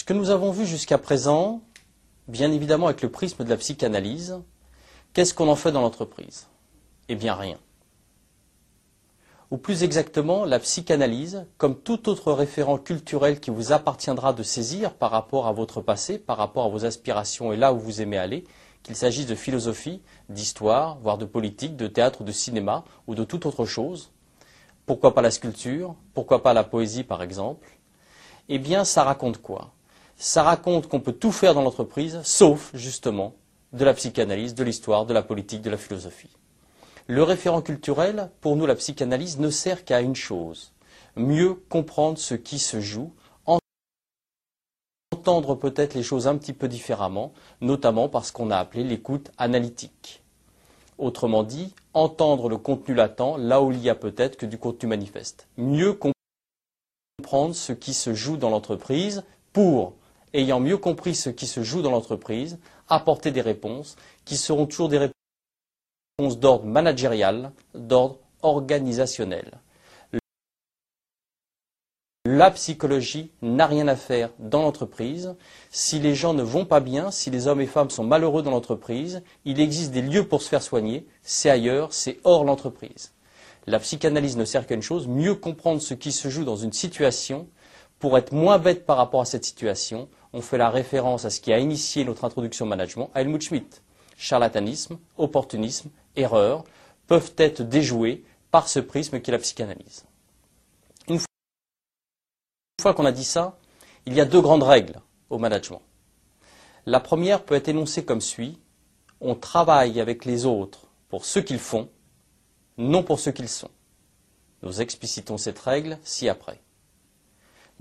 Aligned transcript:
Ce 0.00 0.04
que 0.04 0.14
nous 0.14 0.30
avons 0.30 0.50
vu 0.50 0.64
jusqu'à 0.64 0.96
présent, 0.96 1.60
bien 2.26 2.50
évidemment 2.52 2.86
avec 2.86 3.02
le 3.02 3.10
prisme 3.10 3.44
de 3.44 3.50
la 3.50 3.58
psychanalyse, 3.58 4.40
qu'est-ce 5.12 5.34
qu'on 5.34 5.48
en 5.48 5.56
fait 5.56 5.72
dans 5.72 5.82
l'entreprise? 5.82 6.48
Eh 7.10 7.16
bien 7.16 7.34
rien. 7.34 7.58
Ou 9.50 9.58
plus 9.58 9.82
exactement, 9.82 10.46
la 10.46 10.58
psychanalyse, 10.58 11.44
comme 11.58 11.78
tout 11.78 12.08
autre 12.08 12.32
référent 12.32 12.78
culturel 12.78 13.40
qui 13.40 13.50
vous 13.50 13.72
appartiendra 13.72 14.32
de 14.32 14.42
saisir 14.42 14.94
par 14.94 15.10
rapport 15.10 15.46
à 15.46 15.52
votre 15.52 15.82
passé, 15.82 16.18
par 16.18 16.38
rapport 16.38 16.64
à 16.64 16.70
vos 16.70 16.86
aspirations 16.86 17.52
et 17.52 17.58
là 17.58 17.74
où 17.74 17.78
vous 17.78 18.00
aimez 18.00 18.16
aller, 18.16 18.44
qu'il 18.82 18.96
s'agisse 18.96 19.26
de 19.26 19.34
philosophie, 19.34 20.00
d'histoire, 20.30 20.98
voire 21.00 21.18
de 21.18 21.26
politique, 21.26 21.76
de 21.76 21.88
théâtre, 21.88 22.24
de 22.24 22.32
cinéma 22.32 22.84
ou 23.06 23.14
de 23.14 23.24
toute 23.24 23.44
autre 23.44 23.66
chose, 23.66 24.12
pourquoi 24.86 25.12
pas 25.12 25.20
la 25.20 25.30
sculpture, 25.30 25.94
pourquoi 26.14 26.42
pas 26.42 26.54
la 26.54 26.64
poésie 26.64 27.04
par 27.04 27.22
exemple, 27.22 27.68
eh 28.48 28.58
bien 28.58 28.86
ça 28.86 29.04
raconte 29.04 29.42
quoi? 29.42 29.74
Ça 30.22 30.42
raconte 30.42 30.86
qu'on 30.86 31.00
peut 31.00 31.14
tout 31.14 31.32
faire 31.32 31.54
dans 31.54 31.62
l'entreprise, 31.62 32.20
sauf 32.24 32.70
justement 32.74 33.32
de 33.72 33.86
la 33.86 33.94
psychanalyse, 33.94 34.54
de 34.54 34.62
l'histoire, 34.62 35.06
de 35.06 35.14
la 35.14 35.22
politique, 35.22 35.62
de 35.62 35.70
la 35.70 35.78
philosophie. 35.78 36.36
Le 37.06 37.22
référent 37.22 37.62
culturel, 37.62 38.30
pour 38.42 38.54
nous 38.54 38.66
la 38.66 38.74
psychanalyse, 38.74 39.38
ne 39.38 39.48
sert 39.48 39.82
qu'à 39.82 40.02
une 40.02 40.14
chose, 40.14 40.74
mieux 41.16 41.54
comprendre 41.54 42.18
ce 42.18 42.34
qui 42.34 42.58
se 42.58 42.80
joue, 42.80 43.14
entendre 45.10 45.54
peut-être 45.54 45.94
les 45.94 46.02
choses 46.02 46.26
un 46.26 46.36
petit 46.36 46.52
peu 46.52 46.68
différemment, 46.68 47.32
notamment 47.62 48.10
parce 48.10 48.30
qu'on 48.30 48.50
a 48.50 48.58
appelé 48.58 48.84
l'écoute 48.84 49.30
analytique. 49.38 50.22
Autrement 50.98 51.44
dit, 51.44 51.74
entendre 51.94 52.50
le 52.50 52.58
contenu 52.58 52.94
latent 52.94 53.38
là 53.38 53.62
où 53.62 53.72
il 53.72 53.80
y 53.80 53.88
a 53.88 53.94
peut-être 53.94 54.36
que 54.36 54.44
du 54.44 54.58
contenu 54.58 54.90
manifeste. 54.90 55.48
Mieux 55.56 55.98
comprendre 57.18 57.54
ce 57.54 57.72
qui 57.72 57.94
se 57.94 58.12
joue 58.12 58.36
dans 58.36 58.50
l'entreprise 58.50 59.24
pour, 59.54 59.94
ayant 60.34 60.60
mieux 60.60 60.78
compris 60.78 61.14
ce 61.14 61.30
qui 61.30 61.46
se 61.46 61.62
joue 61.62 61.82
dans 61.82 61.90
l'entreprise, 61.90 62.58
apporter 62.88 63.30
des 63.30 63.40
réponses 63.40 63.96
qui 64.24 64.36
seront 64.36 64.66
toujours 64.66 64.88
des 64.88 64.98
réponses 64.98 66.38
d'ordre 66.38 66.66
managérial, 66.66 67.52
d'ordre 67.74 68.18
organisationnel. 68.42 69.60
La 72.26 72.50
psychologie 72.50 73.30
n'a 73.40 73.66
rien 73.66 73.88
à 73.88 73.96
faire 73.96 74.30
dans 74.38 74.60
l'entreprise. 74.60 75.34
Si 75.70 75.98
les 75.98 76.14
gens 76.14 76.34
ne 76.34 76.42
vont 76.42 76.66
pas 76.66 76.80
bien, 76.80 77.10
si 77.10 77.30
les 77.30 77.46
hommes 77.46 77.62
et 77.62 77.66
femmes 77.66 77.88
sont 77.88 78.04
malheureux 78.04 78.42
dans 78.42 78.50
l'entreprise, 78.50 79.22
il 79.46 79.58
existe 79.58 79.90
des 79.92 80.02
lieux 80.02 80.28
pour 80.28 80.42
se 80.42 80.48
faire 80.50 80.62
soigner. 80.62 81.06
C'est 81.22 81.48
ailleurs, 81.48 81.94
c'est 81.94 82.20
hors 82.24 82.44
l'entreprise. 82.44 83.12
La 83.66 83.78
psychanalyse 83.78 84.36
ne 84.36 84.44
sert 84.44 84.66
qu'à 84.66 84.74
une 84.74 84.82
chose, 84.82 85.08
mieux 85.08 85.34
comprendre 85.34 85.80
ce 85.80 85.94
qui 85.94 86.12
se 86.12 86.28
joue 86.28 86.44
dans 86.44 86.56
une 86.56 86.74
situation 86.74 87.48
pour 87.98 88.18
être 88.18 88.32
moins 88.32 88.58
bête 88.58 88.84
par 88.84 88.98
rapport 88.98 89.22
à 89.22 89.26
cette 89.26 89.44
situation. 89.44 90.08
On 90.32 90.40
fait 90.40 90.58
la 90.58 90.70
référence 90.70 91.24
à 91.24 91.30
ce 91.30 91.40
qui 91.40 91.52
a 91.52 91.58
initié 91.58 92.04
notre 92.04 92.24
introduction 92.24 92.64
au 92.64 92.68
management, 92.68 93.10
à 93.14 93.20
Helmut 93.22 93.42
Schmidt. 93.42 93.82
Charlatanisme, 94.16 94.98
opportunisme, 95.16 95.90
erreur 96.14 96.64
peuvent 97.06 97.32
être 97.38 97.62
déjoués 97.62 98.24
par 98.50 98.68
ce 98.68 98.80
prisme 98.80 99.20
qu'est 99.20 99.32
la 99.32 99.38
psychanalyse. 99.38 100.04
Une 101.08 101.18
fois 102.80 102.94
qu'on 102.94 103.06
a 103.06 103.12
dit 103.12 103.24
ça, 103.24 103.58
il 104.06 104.14
y 104.14 104.20
a 104.20 104.24
deux 104.24 104.40
grandes 104.40 104.62
règles 104.62 105.00
au 105.30 105.38
management. 105.38 105.82
La 106.86 107.00
première 107.00 107.44
peut 107.44 107.54
être 107.54 107.68
énoncée 107.68 108.04
comme 108.04 108.20
suit. 108.20 108.58
On 109.20 109.34
travaille 109.34 110.00
avec 110.00 110.24
les 110.24 110.46
autres 110.46 110.86
pour 111.08 111.24
ce 111.24 111.38
qu'ils 111.38 111.58
font, 111.58 111.90
non 112.78 113.02
pour 113.02 113.20
ce 113.20 113.30
qu'ils 113.30 113.48
sont. 113.48 113.70
Nous 114.62 114.80
explicitons 114.80 115.38
cette 115.38 115.58
règle 115.58 115.98
ci-après. 116.02 116.60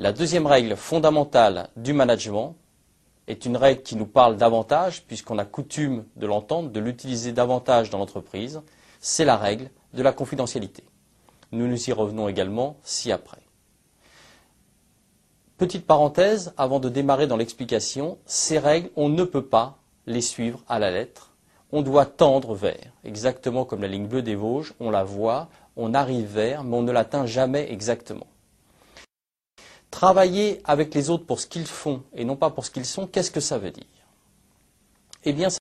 La 0.01 0.13
deuxième 0.13 0.47
règle 0.47 0.77
fondamentale 0.77 1.67
du 1.75 1.91
management 1.91 2.55
est 3.27 3.45
une 3.45 3.57
règle 3.57 3.81
qui 3.81 3.97
nous 3.97 4.05
parle 4.05 4.37
davantage, 4.37 5.03
puisqu'on 5.03 5.37
a 5.37 5.43
coutume 5.43 6.05
de 6.15 6.25
l'entendre, 6.25 6.69
de 6.69 6.79
l'utiliser 6.79 7.33
davantage 7.33 7.89
dans 7.89 7.97
l'entreprise, 7.97 8.61
c'est 9.01 9.25
la 9.25 9.35
règle 9.35 9.69
de 9.93 10.01
la 10.01 10.13
confidentialité. 10.13 10.85
Nous 11.51 11.67
nous 11.67 11.89
y 11.89 11.91
revenons 11.91 12.29
également 12.29 12.77
ci-après. 12.81 13.41
Petite 15.57 15.85
parenthèse, 15.85 16.53
avant 16.55 16.79
de 16.79 16.87
démarrer 16.87 17.27
dans 17.27 17.35
l'explication, 17.35 18.19
ces 18.25 18.57
règles, 18.57 18.91
on 18.95 19.09
ne 19.09 19.25
peut 19.25 19.47
pas 19.47 19.79
les 20.07 20.21
suivre 20.21 20.63
à 20.69 20.79
la 20.79 20.91
lettre. 20.91 21.33
On 21.73 21.81
doit 21.81 22.05
tendre 22.05 22.55
vers, 22.55 22.93
exactement 23.03 23.65
comme 23.65 23.81
la 23.81 23.89
ligne 23.89 24.07
bleue 24.07 24.21
des 24.21 24.35
Vosges, 24.35 24.73
on 24.79 24.91
la 24.91 25.03
voit, 25.03 25.49
on 25.75 25.93
arrive 25.93 26.27
vers, 26.27 26.63
mais 26.63 26.77
on 26.77 26.83
ne 26.83 26.93
l'atteint 26.93 27.25
jamais 27.25 27.69
exactement. 27.69 28.27
Travailler 29.91 30.61
avec 30.63 30.93
les 30.93 31.09
autres 31.09 31.25
pour 31.25 31.39
ce 31.39 31.47
qu'ils 31.47 31.65
font 31.65 32.03
et 32.13 32.23
non 32.23 32.35
pas 32.35 32.49
pour 32.49 32.65
ce 32.65 32.71
qu'ils 32.71 32.85
sont, 32.85 33.07
qu'est-ce 33.07 33.31
que 33.31 33.39
ça 33.39 33.57
veut 33.57 33.71
dire? 33.71 33.85
Eh 35.23 35.33
bien, 35.33 35.49
ça 35.49 35.59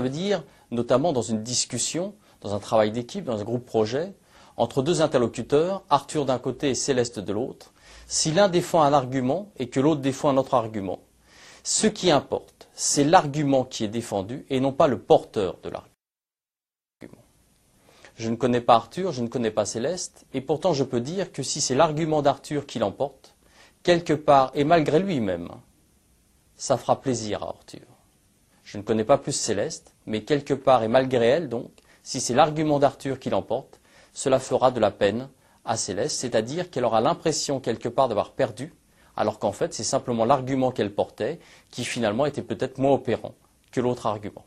veut 0.00 0.10
dire, 0.10 0.42
notamment 0.70 1.12
dans 1.12 1.22
une 1.22 1.42
discussion, 1.42 2.14
dans 2.40 2.54
un 2.54 2.58
travail 2.58 2.90
d'équipe, 2.90 3.24
dans 3.24 3.40
un 3.40 3.44
groupe 3.44 3.66
projet, 3.66 4.14
entre 4.56 4.82
deux 4.82 5.02
interlocuteurs, 5.02 5.82
Arthur 5.90 6.24
d'un 6.24 6.38
côté 6.38 6.70
et 6.70 6.74
Céleste 6.74 7.18
de 7.18 7.32
l'autre, 7.32 7.72
si 8.06 8.32
l'un 8.32 8.48
défend 8.48 8.82
un 8.82 8.92
argument 8.92 9.52
et 9.58 9.68
que 9.68 9.80
l'autre 9.80 10.00
défend 10.00 10.30
un 10.30 10.36
autre 10.36 10.54
argument, 10.54 11.00
ce 11.62 11.86
qui 11.86 12.10
importe, 12.10 12.68
c'est 12.74 13.04
l'argument 13.04 13.64
qui 13.64 13.84
est 13.84 13.88
défendu 13.88 14.44
et 14.50 14.60
non 14.60 14.72
pas 14.72 14.88
le 14.88 14.98
porteur 14.98 15.58
de 15.62 15.68
l'argument. 15.68 15.91
Je 18.22 18.30
ne 18.30 18.36
connais 18.36 18.60
pas 18.60 18.76
Arthur, 18.76 19.10
je 19.10 19.20
ne 19.20 19.26
connais 19.26 19.50
pas 19.50 19.64
Céleste, 19.64 20.26
et 20.32 20.40
pourtant 20.40 20.72
je 20.72 20.84
peux 20.84 21.00
dire 21.00 21.32
que 21.32 21.42
si 21.42 21.60
c'est 21.60 21.74
l'argument 21.74 22.22
d'Arthur 22.22 22.66
qui 22.66 22.78
l'emporte, 22.78 23.34
quelque 23.82 24.12
part, 24.12 24.52
et 24.54 24.62
malgré 24.62 25.00
lui-même, 25.00 25.48
ça 26.54 26.76
fera 26.76 27.00
plaisir 27.00 27.42
à 27.42 27.48
Arthur. 27.48 27.82
Je 28.62 28.78
ne 28.78 28.84
connais 28.84 29.02
pas 29.02 29.18
plus 29.18 29.32
Céleste, 29.32 29.96
mais 30.06 30.22
quelque 30.22 30.54
part 30.54 30.84
et 30.84 30.88
malgré 30.88 31.26
elle, 31.26 31.48
donc, 31.48 31.72
si 32.04 32.20
c'est 32.20 32.32
l'argument 32.32 32.78
d'Arthur 32.78 33.18
qui 33.18 33.28
l'emporte, 33.28 33.80
cela 34.12 34.38
fera 34.38 34.70
de 34.70 34.78
la 34.78 34.92
peine 34.92 35.28
à 35.64 35.76
Céleste, 35.76 36.20
c'est-à-dire 36.20 36.70
qu'elle 36.70 36.84
aura 36.84 37.00
l'impression 37.00 37.58
quelque 37.58 37.88
part 37.88 38.06
d'avoir 38.06 38.34
perdu, 38.34 38.72
alors 39.16 39.40
qu'en 39.40 39.50
fait 39.50 39.74
c'est 39.74 39.82
simplement 39.82 40.24
l'argument 40.24 40.70
qu'elle 40.70 40.94
portait 40.94 41.40
qui 41.72 41.84
finalement 41.84 42.24
était 42.26 42.42
peut-être 42.42 42.78
moins 42.78 42.92
opérant 42.92 43.34
que 43.72 43.80
l'autre 43.80 44.06
argument. 44.06 44.44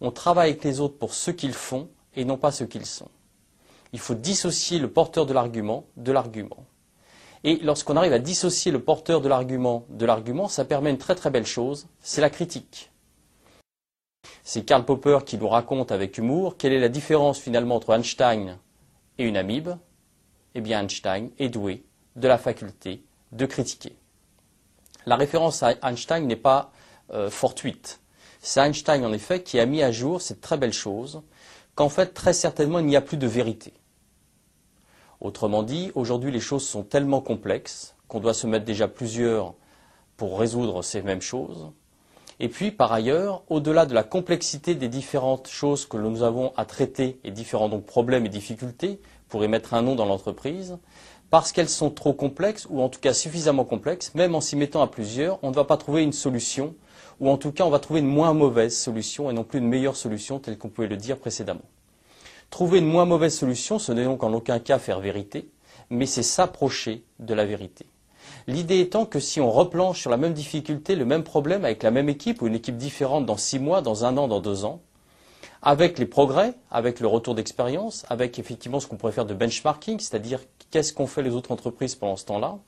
On 0.00 0.10
travaille 0.10 0.50
avec 0.50 0.64
les 0.64 0.80
autres 0.80 0.98
pour 0.98 1.14
ce 1.14 1.30
qu'ils 1.30 1.54
font 1.54 1.88
et 2.16 2.24
non 2.24 2.36
pas 2.36 2.50
ce 2.50 2.64
qu'ils 2.64 2.86
sont. 2.86 3.08
Il 3.92 3.98
faut 3.98 4.14
dissocier 4.14 4.78
le 4.78 4.90
porteur 4.90 5.26
de 5.26 5.32
l'argument 5.32 5.84
de 5.96 6.12
l'argument. 6.12 6.64
Et 7.44 7.56
lorsqu'on 7.56 7.96
arrive 7.96 8.12
à 8.12 8.18
dissocier 8.18 8.70
le 8.70 8.80
porteur 8.80 9.20
de 9.20 9.28
l'argument 9.28 9.84
de 9.88 10.06
l'argument, 10.06 10.48
ça 10.48 10.64
permet 10.64 10.90
une 10.90 10.98
très 10.98 11.14
très 11.14 11.30
belle 11.30 11.46
chose, 11.46 11.86
c'est 12.00 12.20
la 12.20 12.30
critique. 12.30 12.90
C'est 14.44 14.64
Karl 14.64 14.84
Popper 14.84 15.18
qui 15.26 15.38
nous 15.38 15.48
raconte 15.48 15.92
avec 15.92 16.18
humour 16.18 16.56
quelle 16.56 16.72
est 16.72 16.80
la 16.80 16.88
différence 16.88 17.38
finalement 17.38 17.76
entre 17.76 17.94
Einstein 17.94 18.58
et 19.18 19.24
une 19.24 19.36
amibe, 19.36 19.70
eh 20.54 20.60
bien 20.60 20.80
Einstein 20.80 21.30
est 21.38 21.48
doué 21.48 21.84
de 22.16 22.28
la 22.28 22.38
faculté 22.38 23.02
de 23.32 23.46
critiquer. 23.46 23.96
La 25.06 25.16
référence 25.16 25.62
à 25.62 25.74
Einstein 25.82 26.26
n'est 26.26 26.36
pas 26.36 26.72
euh, 27.12 27.30
fortuite. 27.30 28.00
C'est 28.40 28.60
Einstein, 28.60 29.04
en 29.04 29.12
effet, 29.12 29.42
qui 29.42 29.58
a 29.58 29.66
mis 29.66 29.82
à 29.82 29.90
jour 29.92 30.20
cette 30.20 30.40
très 30.40 30.56
belle 30.56 30.72
chose, 30.72 31.22
qu'en 31.74 31.88
fait, 31.88 32.14
très 32.14 32.32
certainement, 32.32 32.78
il 32.78 32.86
n'y 32.86 32.96
a 32.96 33.00
plus 33.00 33.16
de 33.16 33.26
vérité. 33.26 33.72
Autrement 35.20 35.62
dit, 35.62 35.92
aujourd'hui, 35.94 36.32
les 36.32 36.40
choses 36.40 36.66
sont 36.66 36.82
tellement 36.82 37.20
complexes 37.20 37.94
qu'on 38.08 38.20
doit 38.20 38.34
se 38.34 38.46
mettre 38.46 38.64
déjà 38.64 38.88
plusieurs 38.88 39.54
pour 40.16 40.38
résoudre 40.38 40.82
ces 40.82 41.02
mêmes 41.02 41.22
choses. 41.22 41.70
Et 42.40 42.48
puis, 42.48 42.72
par 42.72 42.92
ailleurs, 42.92 43.44
au-delà 43.48 43.86
de 43.86 43.94
la 43.94 44.02
complexité 44.02 44.74
des 44.74 44.88
différentes 44.88 45.48
choses 45.48 45.86
que 45.86 45.96
nous 45.96 46.22
avons 46.22 46.52
à 46.56 46.64
traiter 46.64 47.20
et 47.22 47.30
différents 47.30 47.70
problèmes 47.80 48.26
et 48.26 48.30
difficultés, 48.30 49.00
pour 49.28 49.44
y 49.44 49.48
mettre 49.48 49.74
un 49.74 49.82
nom 49.82 49.94
dans 49.94 50.06
l'entreprise, 50.06 50.78
parce 51.30 51.52
qu'elles 51.52 51.68
sont 51.68 51.90
trop 51.90 52.12
complexes, 52.12 52.66
ou 52.68 52.82
en 52.82 52.88
tout 52.88 53.00
cas 53.00 53.14
suffisamment 53.14 53.64
complexes, 53.64 54.14
même 54.14 54.34
en 54.34 54.40
s'y 54.40 54.56
mettant 54.56 54.82
à 54.82 54.88
plusieurs, 54.88 55.38
on 55.42 55.50
ne 55.50 55.54
va 55.54 55.64
pas 55.64 55.76
trouver 55.76 56.02
une 56.02 56.12
solution, 56.12 56.74
ou 57.20 57.30
en 57.30 57.36
tout 57.36 57.52
cas 57.52 57.64
on 57.64 57.70
va 57.70 57.78
trouver 57.78 58.00
une 58.00 58.06
moins 58.06 58.32
mauvaise 58.32 58.76
solution 58.76 59.30
et 59.30 59.32
non 59.32 59.44
plus 59.44 59.58
une 59.58 59.68
meilleure 59.68 59.96
solution 59.96 60.38
telle 60.38 60.58
qu'on 60.58 60.68
pouvait 60.68 60.88
le 60.88 60.96
dire 60.96 61.18
précédemment. 61.18 61.60
Trouver 62.50 62.78
une 62.78 62.86
moins 62.86 63.06
mauvaise 63.06 63.36
solution, 63.36 63.78
ce 63.78 63.92
n'est 63.92 64.04
donc 64.04 64.22
en 64.22 64.32
aucun 64.32 64.58
cas 64.58 64.78
faire 64.78 65.00
vérité, 65.00 65.48
mais 65.90 66.06
c'est 66.06 66.22
s'approcher 66.22 67.02
de 67.18 67.34
la 67.34 67.46
vérité. 67.46 67.86
L'idée 68.46 68.80
étant 68.80 69.06
que 69.06 69.20
si 69.20 69.40
on 69.40 69.50
replanche 69.50 70.00
sur 70.00 70.10
la 70.10 70.16
même 70.16 70.32
difficulté, 70.32 70.96
le 70.96 71.04
même 71.04 71.22
problème 71.22 71.64
avec 71.64 71.82
la 71.82 71.90
même 71.90 72.08
équipe 72.08 72.42
ou 72.42 72.46
une 72.46 72.54
équipe 72.54 72.76
différente 72.76 73.26
dans 73.26 73.36
six 73.36 73.58
mois, 73.58 73.82
dans 73.82 74.04
un 74.04 74.16
an, 74.16 74.28
dans 74.28 74.40
deux 74.40 74.64
ans, 74.64 74.80
avec 75.62 75.98
les 75.98 76.06
progrès, 76.06 76.54
avec 76.70 76.98
le 76.98 77.06
retour 77.06 77.34
d'expérience, 77.34 78.04
avec 78.10 78.38
effectivement 78.38 78.80
ce 78.80 78.86
qu'on 78.88 78.96
pourrait 78.96 79.12
faire 79.12 79.26
de 79.26 79.34
benchmarking, 79.34 80.00
c'est-à-dire 80.00 80.40
qu'est-ce 80.70 80.92
qu'ont 80.92 81.06
fait 81.06 81.22
les 81.22 81.30
autres 81.30 81.52
entreprises 81.52 81.94
pendant 81.94 82.16
ce 82.16 82.24
temps-là, 82.26 82.58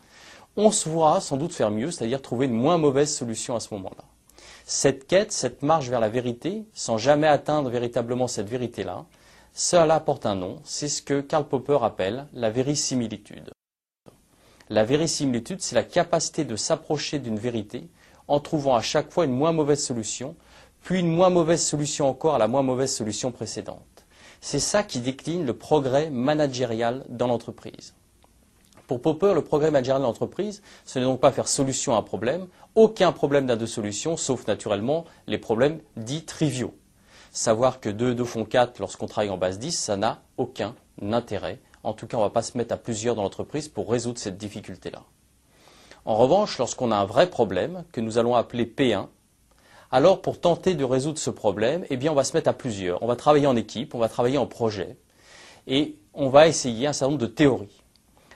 on 0.57 0.71
se 0.71 0.89
voit 0.89 1.21
sans 1.21 1.37
doute 1.37 1.53
faire 1.53 1.73
mieux, 1.73 1.91
c'est-à-dire 1.91 2.23
trouver 2.23 2.47
une 2.47 2.55
moins 2.55 2.79
mauvaise 2.79 3.13
solution 3.13 3.57
à 3.57 3.61
ce 3.61 3.75
moment-là. 3.75 4.05
Cette 4.67 5.07
quête, 5.07 5.31
cette 5.31 5.63
marche 5.63 5.89
vers 5.89 6.01
la 6.01 6.09
vérité, 6.09 6.65
sans 6.73 6.97
jamais 6.97 7.27
atteindre 7.27 7.69
véritablement 7.69 8.29
cette 8.29 8.49
vérité-là, 8.49 9.05
cela 9.53 10.01
porte 10.01 10.25
un 10.25 10.35
nom, 10.35 10.61
c'est 10.65 10.89
ce 10.89 11.03
que 11.03 11.21
Karl 11.21 11.47
Popper 11.47 11.79
appelle 11.83 12.27
la 12.33 12.49
vérisimilitude. 12.49 13.51
La 14.71 14.85
vérisimilitude, 14.85 15.61
c'est 15.61 15.75
la 15.75 15.83
capacité 15.83 16.47
de 16.47 16.57
s'approcher 16.57 17.19
d'une 17.19 17.39
vérité 17.39 17.89
en 18.27 18.41
trouvant 18.41 18.75
à 18.75 18.81
chaque 18.81 19.13
fois 19.13 19.27
une 19.27 19.37
moins 19.37 19.53
mauvaise 19.53 19.85
solution, 19.85 20.35
puis 20.83 21.01
une 21.01 21.15
moins 21.15 21.29
mauvaise 21.29 21.63
solution 21.63 22.09
encore 22.09 22.35
à 22.35 22.39
la 22.39 22.49
moins 22.49 22.63
mauvaise 22.63 22.95
solution 22.95 23.33
précédente. 23.33 24.07
C'est 24.41 24.61
ça 24.61 24.83
qui 24.83 25.01
décline 25.01 25.45
le 25.45 25.57
progrès 25.57 26.09
managérial 26.09 27.05
dans 27.11 27.27
l'entreprise. 27.27 27.95
Pour 28.87 29.01
Popper, 29.01 29.33
le 29.35 29.43
progrès 29.43 29.71
managérial 29.71 30.03
de 30.03 30.07
l'entreprise, 30.07 30.63
ce 30.85 30.99
n'est 30.99 31.07
donc 31.07 31.19
pas 31.19 31.33
faire 31.33 31.49
solution 31.49 31.95
à 31.95 31.99
un 31.99 32.03
problème. 32.03 32.49
Aucun 32.75 33.13
problème 33.13 33.47
n'a 33.47 33.57
de 33.57 33.65
solution, 33.65 34.19
sauf 34.19 34.47
naturellement 34.47 35.07
les 35.27 35.39
problèmes 35.39 35.81
dits 35.97 36.25
triviaux. 36.25 36.75
Savoir 37.33 37.81
que 37.81 37.89
2 37.89 38.15
2 38.15 38.25
font 38.25 38.45
4 38.45 38.79
lorsqu'on 38.81 39.07
travaille 39.07 39.31
en 39.31 39.39
base 39.39 39.59
10, 39.59 39.73
ça 39.73 39.97
n'a 39.97 40.21
aucun 40.37 40.75
intérêt. 41.01 41.61
En 41.83 41.95
tout 41.95 42.07
cas, 42.07 42.19
on 42.19 42.21
ne 42.21 42.27
va 42.27 42.31
pas 42.31 42.43
se 42.43 42.59
mettre 42.59 42.75
à 42.75 42.77
plusieurs 42.77 43.15
dans 43.15 43.23
l'entreprise 43.23 43.69
pour 43.69 43.91
résoudre 43.91 44.19
cette 44.19 44.37
difficulté-là. 44.37 45.03
En 46.05 46.17
revanche, 46.17 46.59
lorsqu'on 46.59 46.93
a 46.93 46.97
un 46.97 47.07
vrai 47.07 47.31
problème, 47.31 47.85
que 47.91 48.03
nous 48.03 48.19
allons 48.19 48.35
appeler 48.35 48.67
P1, 48.67 49.07
alors 49.91 50.21
pour 50.21 50.41
tenter 50.41 50.75
de 50.75 50.85
résoudre 50.85 51.19
ce 51.19 51.31
problème, 51.31 51.87
eh 51.89 51.97
bien, 51.97 52.13
on 52.13 52.15
va 52.15 52.25
se 52.25 52.37
mettre 52.37 52.51
à 52.51 52.53
plusieurs. 52.53 53.03
On 53.03 53.07
va 53.07 53.17
travailler 53.17 53.47
en 53.47 53.57
équipe, 53.57 53.95
on 53.95 53.99
va 53.99 54.09
travailler 54.11 54.39
en 54.39 54.47
projet, 54.47 54.99
et 55.67 55.97
on 56.13 56.29
va 56.29 56.49
essayer 56.49 56.87
un 56.87 56.93
certain 56.93 57.13
nombre 57.13 57.23
de 57.23 57.27
théories 57.27 57.84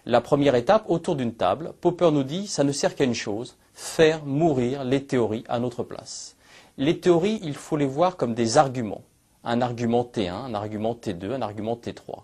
la 0.08 0.22
première 0.22 0.54
étape 0.54 0.86
autour 0.88 1.16
d'une 1.16 1.34
table. 1.34 1.74
Popper 1.82 2.10
nous 2.10 2.22
dit 2.22 2.46
ça 2.46 2.64
ne 2.64 2.72
sert 2.72 2.96
qu'à 2.96 3.04
une 3.04 3.14
chose, 3.14 3.56
faire 3.74 4.24
mourir 4.24 4.82
les 4.82 5.04
théories 5.04 5.44
à 5.48 5.60
notre 5.60 5.82
place. 5.82 6.34
Les 6.78 6.98
théories, 6.98 7.38
il 7.42 7.54
faut 7.54 7.76
les 7.76 7.86
voir 7.86 8.16
comme 8.16 8.34
des 8.34 8.56
arguments. 8.56 9.02
Un 9.44 9.60
argument 9.60 10.10
T1, 10.10 10.32
un 10.32 10.54
argument 10.54 10.94
T2, 10.94 11.32
un 11.32 11.42
argument 11.42 11.74
T3. 11.74 12.22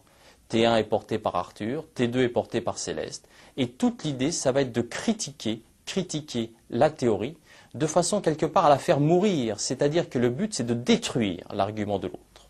T1 0.50 0.78
est 0.78 0.84
porté 0.84 1.18
par 1.18 1.36
Arthur, 1.36 1.84
T2 1.94 2.20
est 2.20 2.28
porté 2.30 2.62
par 2.62 2.78
Céleste. 2.78 3.28
Et 3.58 3.68
toute 3.68 4.02
l'idée, 4.04 4.32
ça 4.32 4.50
va 4.50 4.62
être 4.62 4.72
de 4.72 4.80
critiquer, 4.80 5.62
critiquer 5.84 6.52
la 6.70 6.88
théorie 6.88 7.36
de 7.74 7.86
façon 7.86 8.22
quelque 8.22 8.46
part 8.46 8.64
à 8.64 8.70
la 8.70 8.78
faire 8.78 9.00
mourir. 9.00 9.60
C'est-à-dire 9.60 10.08
que 10.08 10.18
le 10.18 10.30
but, 10.30 10.54
c'est 10.54 10.64
de 10.64 10.74
détruire 10.74 11.46
l'argument 11.52 11.98
de 11.98 12.06
l'autre. 12.06 12.48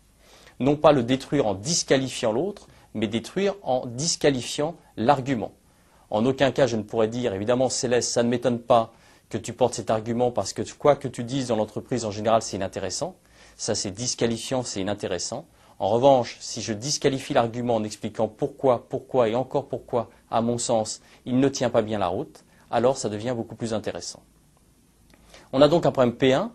Non 0.61 0.77
pas 0.77 0.93
le 0.93 1.03
détruire 1.03 1.45
en 1.45 1.55
disqualifiant 1.55 2.31
l'autre, 2.31 2.67
mais 2.93 3.07
détruire 3.07 3.55
en 3.63 3.85
disqualifiant 3.85 4.75
l'argument. 4.97 5.51
En 6.09 6.25
aucun 6.25 6.51
cas, 6.51 6.67
je 6.67 6.75
ne 6.75 6.83
pourrais 6.83 7.07
dire, 7.07 7.33
évidemment, 7.33 7.69
Céleste, 7.69 8.11
ça 8.11 8.23
ne 8.23 8.29
m'étonne 8.29 8.59
pas 8.59 8.93
que 9.29 9.37
tu 9.37 9.53
portes 9.53 9.73
cet 9.73 9.89
argument 9.89 10.31
parce 10.31 10.53
que 10.53 10.61
quoi 10.77 10.95
que 10.95 11.07
tu 11.07 11.23
dises 11.23 11.47
dans 11.47 11.55
l'entreprise, 11.55 12.05
en 12.05 12.11
général, 12.11 12.41
c'est 12.41 12.57
inintéressant. 12.57 13.15
Ça, 13.57 13.75
c'est 13.75 13.91
disqualifiant, 13.91 14.63
c'est 14.63 14.81
inintéressant. 14.81 15.45
En 15.79 15.89
revanche, 15.89 16.37
si 16.39 16.61
je 16.61 16.73
disqualifie 16.73 17.33
l'argument 17.33 17.75
en 17.75 17.83
expliquant 17.83 18.27
pourquoi, 18.27 18.87
pourquoi 18.87 19.27
et 19.29 19.35
encore 19.35 19.67
pourquoi, 19.67 20.09
à 20.31 20.41
mon 20.41 20.57
sens, 20.57 21.01
il 21.25 21.39
ne 21.39 21.49
tient 21.49 21.69
pas 21.69 21.81
bien 21.81 21.99
la 21.99 22.07
route, 22.07 22.45
alors 22.71 22.97
ça 22.97 23.09
devient 23.09 23.33
beaucoup 23.35 23.55
plus 23.55 23.73
intéressant. 23.73 24.21
On 25.51 25.61
a 25.61 25.67
donc 25.67 25.85
un 25.85 25.91
problème 25.91 26.15
P1. 26.15 26.51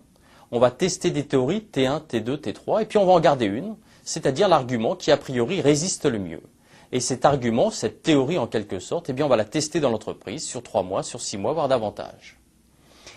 On 0.52 0.58
va 0.58 0.70
tester 0.70 1.10
des 1.10 1.26
théories 1.26 1.66
T1, 1.72 2.06
T2, 2.06 2.36
T3, 2.38 2.82
et 2.82 2.86
puis 2.86 2.98
on 2.98 3.06
va 3.06 3.12
en 3.12 3.20
garder 3.20 3.46
une 3.46 3.76
c'est-à-dire 4.10 4.48
l'argument 4.48 4.96
qui 4.96 5.10
a 5.10 5.16
priori 5.16 5.60
résiste 5.60 6.06
le 6.06 6.19
mieux. 6.19 6.43
Et 6.92 7.00
cet 7.00 7.25
argument, 7.25 7.70
cette 7.70 8.02
théorie 8.02 8.38
en 8.38 8.46
quelque 8.46 8.81
sorte, 8.81 9.10
eh 9.10 9.22
on 9.22 9.28
va 9.28 9.37
la 9.37 9.44
tester 9.44 9.78
dans 9.78 9.90
l'entreprise 9.90 10.44
sur 10.44 10.62
trois 10.62 10.82
mois, 10.82 11.02
sur 11.02 11.20
six 11.20 11.38
mois, 11.38 11.52
voire 11.52 11.69
davantage. 11.69 12.40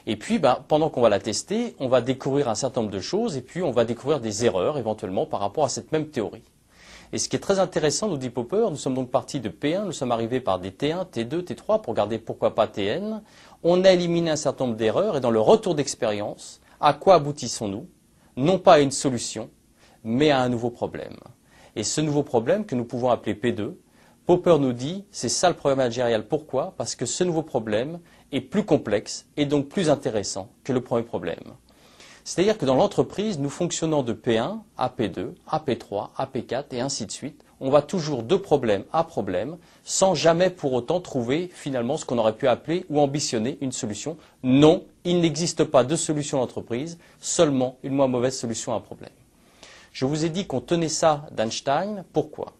Et 0.06 0.16
puis, 0.16 0.38
ben, 0.38 0.64
pendant 0.68 0.90
qu'on 0.90 1.02
va 1.02 1.10
la 1.10 1.20
tester, 1.20 1.76
on 1.80 1.88
va 1.88 2.02
découvrir 2.02 2.50
un 2.50 2.56
certain 2.56 2.82
nombre 2.82 2.94
de 2.94 3.00
choses 3.00 3.38
et 3.38 3.42
puis 3.42 3.64
on 3.64 3.72
va 3.72 3.86
découvrir 3.86 4.20
des 4.20 4.46
erreurs 4.46 4.78
éventuellement 4.78 5.26
par 5.26 5.40
rapport 5.40 5.64
à 5.64 5.70
cette 5.70 5.92
même 5.92 6.08
théorie. 6.08 6.44
Et 7.14 7.18
ce 7.20 7.30
qui 7.30 7.36
est 7.36 7.40
très 7.40 7.60
intéressant, 7.60 8.08
nous 8.08 8.18
dit 8.18 8.30
Popper, 8.30 8.68
nous 8.70 8.76
sommes 8.76 8.96
donc 8.96 9.12
partis 9.12 9.40
de 9.40 9.50
P1, 9.50 9.86
nous 9.86 9.92
sommes 9.92 10.12
arrivés 10.12 10.40
par 10.40 10.60
des 10.60 10.72
T1, 10.72 11.10
T2, 11.10 11.44
T3 11.44 11.82
pour 11.82 11.94
garder 11.94 12.18
pourquoi 12.18 12.56
pas 12.56 12.68
TN. 12.68 13.22
On 13.62 13.86
a 13.86 13.92
éliminé 13.92 14.32
un 14.32 14.36
certain 14.36 14.66
nombre 14.66 14.78
d'erreurs 14.78 15.16
et 15.16 15.22
dans 15.22 15.32
le 15.32 15.40
retour 15.40 15.76
d'expérience, 15.76 16.60
à 16.82 16.94
quoi 16.94 17.16
aboutissons-nous? 17.16 17.88
Non 18.36 18.58
pas 18.58 18.74
à 18.74 18.80
une 18.80 18.92
solution, 18.92 19.50
mais 20.04 20.32
à 20.32 20.40
un 20.40 20.50
nouveau 20.50 20.72
problème. 20.72 21.16
Et 21.76 21.84
ce 21.84 22.02
nouveau 22.02 22.24
problème, 22.24 22.66
que 22.66 22.76
nous 22.76 22.86
pouvons 22.86 23.10
appeler 23.10 23.34
P2, 23.34 23.74
Popper 24.26 24.58
nous 24.60 24.74
dit, 24.74 25.04
c'est 25.12 25.30
ça 25.30 25.50
le 25.50 25.56
problème 25.56 25.80
managérial. 25.80 26.26
Pourquoi? 26.26 26.74
Parce 26.78 26.96
que 26.96 27.06
ce 27.06 27.24
nouveau 27.24 27.42
problème 27.42 28.00
est 28.32 28.42
plus 28.42 28.64
complexe 28.64 29.26
et 29.36 29.46
donc 29.46 29.68
plus 29.68 29.90
intéressant 29.90 30.50
que 30.64 30.72
le 30.72 30.82
premier 30.82 31.04
problème. 31.04 31.44
C'est-à-dire 32.24 32.58
que 32.58 32.66
dans 32.66 32.76
l'entreprise, 32.76 33.38
nous 33.38 33.50
fonctionnons 33.50 34.02
de 34.02 34.14
P1 34.14 34.60
à 34.78 34.88
P2, 34.88 35.34
à 35.46 35.60
P3, 35.60 36.10
à 36.16 36.26
P4 36.26 36.66
et 36.72 36.80
ainsi 36.80 37.06
de 37.06 37.12
suite. 37.12 37.44
On 37.60 37.70
va 37.70 37.82
toujours 37.82 38.24
de 38.24 38.36
problème 38.38 38.86
à 38.94 39.04
problème 39.04 39.58
sans 39.84 40.16
jamais 40.16 40.50
pour 40.50 40.72
autant 40.74 41.02
trouver 41.02 41.50
finalement 41.54 41.98
ce 41.98 42.06
qu'on 42.06 42.18
aurait 42.18 42.36
pu 42.36 42.48
appeler 42.48 42.86
ou 42.90 43.02
ambitionner 43.02 43.58
une 43.60 43.74
solution. 43.74 44.16
Non, 44.42 44.86
il 45.04 45.20
n'existe 45.20 45.66
pas 45.66 45.84
de 45.84 45.98
solution 45.98 46.40
d'entreprise, 46.40 46.98
seulement 47.20 47.78
une 47.84 47.94
moins 47.94 48.08
mauvaise 48.08 48.38
solution 48.38 48.72
à 48.72 48.78
un 48.78 48.82
problème. 48.82 49.12
Je 49.94 50.06
vous 50.06 50.26
ai 50.26 50.30
dit 50.30 50.48
qu'on 50.48 50.60
tenait 50.60 50.90
ça 50.90 51.28
d'Einstein. 51.32 52.04
Pourquoi? 52.14 52.54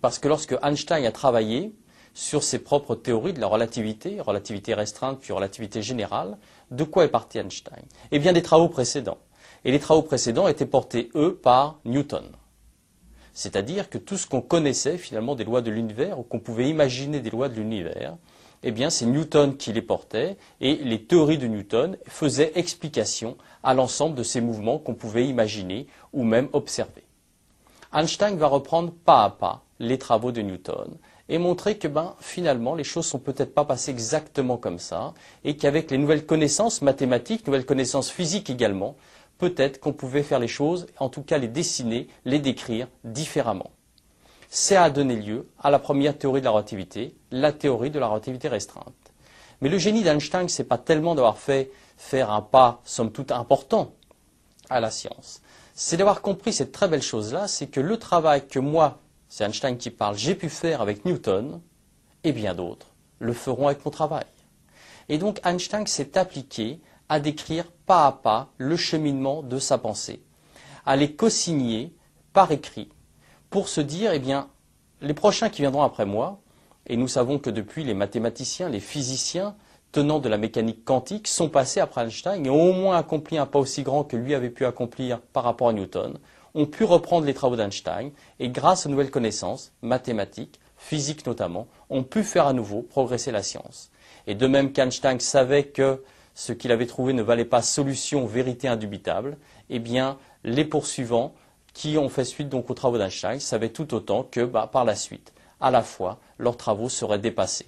Parce 0.00 0.18
que 0.18 0.28
lorsque 0.28 0.56
Einstein 0.62 1.04
a 1.04 1.12
travaillé 1.12 1.74
sur 2.14 2.42
ses 2.42 2.58
propres 2.58 2.94
théories 2.94 3.34
de 3.34 3.40
la 3.40 3.46
relativité, 3.46 4.18
relativité 4.18 4.72
restreinte 4.72 5.20
puis 5.20 5.34
relativité 5.34 5.82
générale, 5.82 6.38
de 6.70 6.84
quoi 6.84 7.04
est 7.04 7.08
parti 7.08 7.38
Einstein? 7.38 7.84
Eh 8.10 8.18
bien 8.18 8.32
des 8.32 8.42
travaux 8.42 8.68
précédents. 8.68 9.18
Et 9.66 9.72
les 9.72 9.78
travaux 9.78 10.02
précédents 10.02 10.48
étaient 10.48 10.64
portés, 10.64 11.10
eux, 11.14 11.34
par 11.34 11.80
Newton. 11.84 12.24
C'est-à-dire 13.34 13.90
que 13.90 13.98
tout 13.98 14.16
ce 14.16 14.26
qu'on 14.26 14.40
connaissait 14.40 14.96
finalement 14.96 15.34
des 15.34 15.44
lois 15.44 15.60
de 15.60 15.70
l'univers, 15.70 16.18
ou 16.18 16.22
qu'on 16.22 16.40
pouvait 16.40 16.70
imaginer 16.70 17.20
des 17.20 17.30
lois 17.30 17.50
de 17.50 17.54
l'univers, 17.54 18.16
eh 18.62 18.72
bien 18.72 18.90
c'est 18.90 19.06
Newton 19.06 19.56
qui 19.56 19.72
les 19.72 19.82
portait, 19.82 20.36
et 20.60 20.76
les 20.76 21.04
théories 21.04 21.38
de 21.38 21.46
Newton 21.46 21.96
faisaient 22.06 22.52
explication 22.56 23.36
à 23.62 23.74
l'ensemble 23.74 24.16
de 24.16 24.22
ces 24.22 24.40
mouvements 24.40 24.78
qu'on 24.78 24.94
pouvait 24.94 25.26
imaginer 25.26 25.86
ou 26.12 26.24
même 26.24 26.48
observer. 26.52 27.04
Einstein 27.92 28.36
va 28.36 28.46
reprendre 28.46 28.92
pas 28.92 29.24
à 29.24 29.30
pas 29.30 29.62
les 29.78 29.98
travaux 29.98 30.32
de 30.32 30.42
Newton 30.42 30.96
et 31.28 31.38
montrer 31.38 31.78
que 31.78 31.88
ben, 31.88 32.14
finalement 32.20 32.74
les 32.74 32.84
choses 32.84 33.06
sont 33.06 33.18
peut-être 33.18 33.54
pas 33.54 33.64
passées 33.64 33.90
exactement 33.90 34.56
comme 34.56 34.78
ça 34.78 35.14
et 35.44 35.56
qu'avec 35.56 35.90
les 35.90 35.98
nouvelles 35.98 36.26
connaissances 36.26 36.82
mathématiques, 36.82 37.46
nouvelles 37.46 37.66
connaissances 37.66 38.10
physiques 38.10 38.50
également, 38.50 38.96
peut-être 39.38 39.80
qu'on 39.80 39.92
pouvait 39.92 40.22
faire 40.22 40.38
les 40.38 40.48
choses, 40.48 40.86
en 40.98 41.08
tout 41.08 41.22
cas 41.22 41.38
les 41.38 41.48
dessiner, 41.48 42.08
les 42.24 42.38
décrire 42.38 42.88
différemment. 43.04 43.70
Ça 44.50 44.84
a 44.84 44.90
donné 44.90 45.16
lieu 45.16 45.46
à 45.60 45.70
la 45.70 45.78
première 45.78 46.16
théorie 46.16 46.40
de 46.40 46.46
la 46.46 46.52
relativité, 46.52 47.14
la 47.30 47.52
théorie 47.52 47.90
de 47.90 47.98
la 47.98 48.08
relativité 48.08 48.48
restreinte. 48.48 48.94
Mais 49.60 49.68
le 49.68 49.78
génie 49.78 50.02
d'Einstein, 50.02 50.48
c'est 50.48 50.64
pas 50.64 50.78
tellement 50.78 51.14
d'avoir 51.14 51.38
fait 51.38 51.70
faire 51.96 52.30
un 52.30 52.40
pas, 52.40 52.80
somme 52.84 53.12
toute, 53.12 53.32
important 53.32 53.92
à 54.70 54.80
la 54.80 54.90
science. 54.90 55.42
C'est 55.80 55.96
d'avoir 55.96 56.22
compris 56.22 56.52
cette 56.52 56.72
très 56.72 56.88
belle 56.88 57.04
chose-là, 57.04 57.46
c'est 57.46 57.68
que 57.68 57.78
le 57.78 57.98
travail 57.98 58.48
que 58.48 58.58
moi, 58.58 58.98
c'est 59.28 59.44
Einstein 59.44 59.78
qui 59.78 59.90
parle, 59.90 60.18
j'ai 60.18 60.34
pu 60.34 60.48
faire 60.48 60.80
avec 60.80 61.04
Newton, 61.04 61.60
et 62.24 62.32
bien 62.32 62.52
d'autres, 62.52 62.88
le 63.20 63.32
feront 63.32 63.68
avec 63.68 63.84
mon 63.84 63.92
travail. 63.92 64.24
Et 65.08 65.18
donc 65.18 65.38
Einstein 65.46 65.86
s'est 65.86 66.18
appliqué 66.18 66.80
à 67.08 67.20
décrire 67.20 67.70
pas 67.86 68.08
à 68.08 68.10
pas 68.10 68.48
le 68.56 68.76
cheminement 68.76 69.44
de 69.44 69.60
sa 69.60 69.78
pensée, 69.78 70.20
à 70.84 70.96
les 70.96 71.14
co-signer 71.14 71.94
par 72.32 72.50
écrit, 72.50 72.88
pour 73.48 73.68
se 73.68 73.80
dire, 73.80 74.12
eh 74.12 74.18
bien, 74.18 74.48
les 75.00 75.14
prochains 75.14 75.48
qui 75.48 75.62
viendront 75.62 75.84
après 75.84 76.06
moi, 76.06 76.40
et 76.88 76.96
nous 76.96 77.06
savons 77.06 77.38
que 77.38 77.50
depuis 77.50 77.84
les 77.84 77.94
mathématiciens, 77.94 78.68
les 78.68 78.80
physiciens, 78.80 79.54
tenants 79.92 80.18
de 80.18 80.28
la 80.28 80.36
mécanique 80.36 80.84
quantique 80.84 81.28
sont 81.28 81.48
passés 81.48 81.80
après 81.80 82.02
Einstein 82.02 82.44
et 82.44 82.50
ont 82.50 82.70
au 82.70 82.72
moins 82.72 82.96
accompli 82.96 83.38
un 83.38 83.46
pas 83.46 83.58
aussi 83.58 83.82
grand 83.82 84.04
que 84.04 84.16
lui 84.16 84.34
avait 84.34 84.50
pu 84.50 84.66
accomplir 84.66 85.20
par 85.20 85.44
rapport 85.44 85.68
à 85.68 85.72
Newton, 85.72 86.18
ont 86.54 86.66
pu 86.66 86.84
reprendre 86.84 87.26
les 87.26 87.34
travaux 87.34 87.56
d'Einstein 87.56 88.10
et 88.38 88.48
grâce 88.48 88.86
aux 88.86 88.88
nouvelles 88.88 89.10
connaissances, 89.10 89.72
mathématiques, 89.82 90.60
physiques 90.76 91.26
notamment, 91.26 91.66
ont 91.90 92.02
pu 92.02 92.22
faire 92.22 92.46
à 92.46 92.52
nouveau 92.52 92.82
progresser 92.82 93.32
la 93.32 93.42
science. 93.42 93.90
Et 94.26 94.34
de 94.34 94.46
même 94.46 94.72
qu'Einstein 94.72 95.20
savait 95.20 95.64
que 95.64 96.02
ce 96.34 96.52
qu'il 96.52 96.70
avait 96.70 96.86
trouvé 96.86 97.12
ne 97.12 97.22
valait 97.22 97.44
pas 97.44 97.62
solution, 97.62 98.26
vérité 98.26 98.68
indubitable, 98.68 99.36
eh 99.70 99.82
les 100.44 100.64
poursuivants 100.64 101.34
qui 101.74 101.98
ont 101.98 102.08
fait 102.08 102.24
suite 102.24 102.48
donc 102.48 102.70
aux 102.70 102.74
travaux 102.74 102.98
d'Einstein 102.98 103.40
savaient 103.40 103.70
tout 103.70 103.94
autant 103.94 104.22
que, 104.22 104.44
bah, 104.44 104.68
par 104.70 104.84
la 104.84 104.94
suite, 104.94 105.32
à 105.60 105.70
la 105.70 105.82
fois, 105.82 106.18
leurs 106.38 106.56
travaux 106.56 106.88
seraient 106.88 107.18
dépassés. 107.18 107.66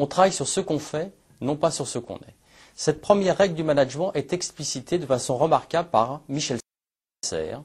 On 0.00 0.06
travaille 0.06 0.32
sur 0.32 0.46
ce 0.46 0.60
qu'on 0.60 0.78
fait, 0.78 1.12
non 1.40 1.56
pas 1.56 1.72
sur 1.72 1.88
ce 1.88 1.98
qu'on 1.98 2.18
est. 2.18 2.36
Cette 2.76 3.00
première 3.00 3.36
règle 3.36 3.56
du 3.56 3.64
management 3.64 4.12
est 4.14 4.32
explicitée 4.32 4.96
de 4.96 5.06
façon 5.06 5.36
remarquable 5.36 5.90
par 5.90 6.20
Michel 6.28 6.60
Serres 7.26 7.64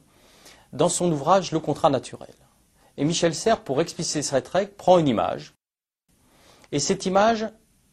dans 0.74 0.90
son 0.90 1.12
ouvrage 1.12 1.52
Le 1.52 1.60
contrat 1.60 1.92
naturel. 1.92 2.34
Et 2.98 3.06
Michel 3.06 3.36
Serres, 3.36 3.63
pour 3.63 3.82
expliciter 3.82 4.24
cette 4.24 4.48
règle, 4.48 4.72
prend 4.72 4.98
une 4.98 5.08
image. 5.08 5.54
Et 6.72 6.80
cette 6.80 7.06
image, 7.06 7.48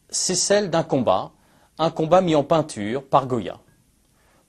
c'est 0.08 0.34
celle 0.34 0.70
d'un 0.70 0.84
combat, 0.84 1.32
un 1.76 1.90
combat 1.90 2.22
mis 2.22 2.34
en 2.34 2.42
peinture 2.42 3.06
par 3.06 3.26
Goya. 3.26 3.60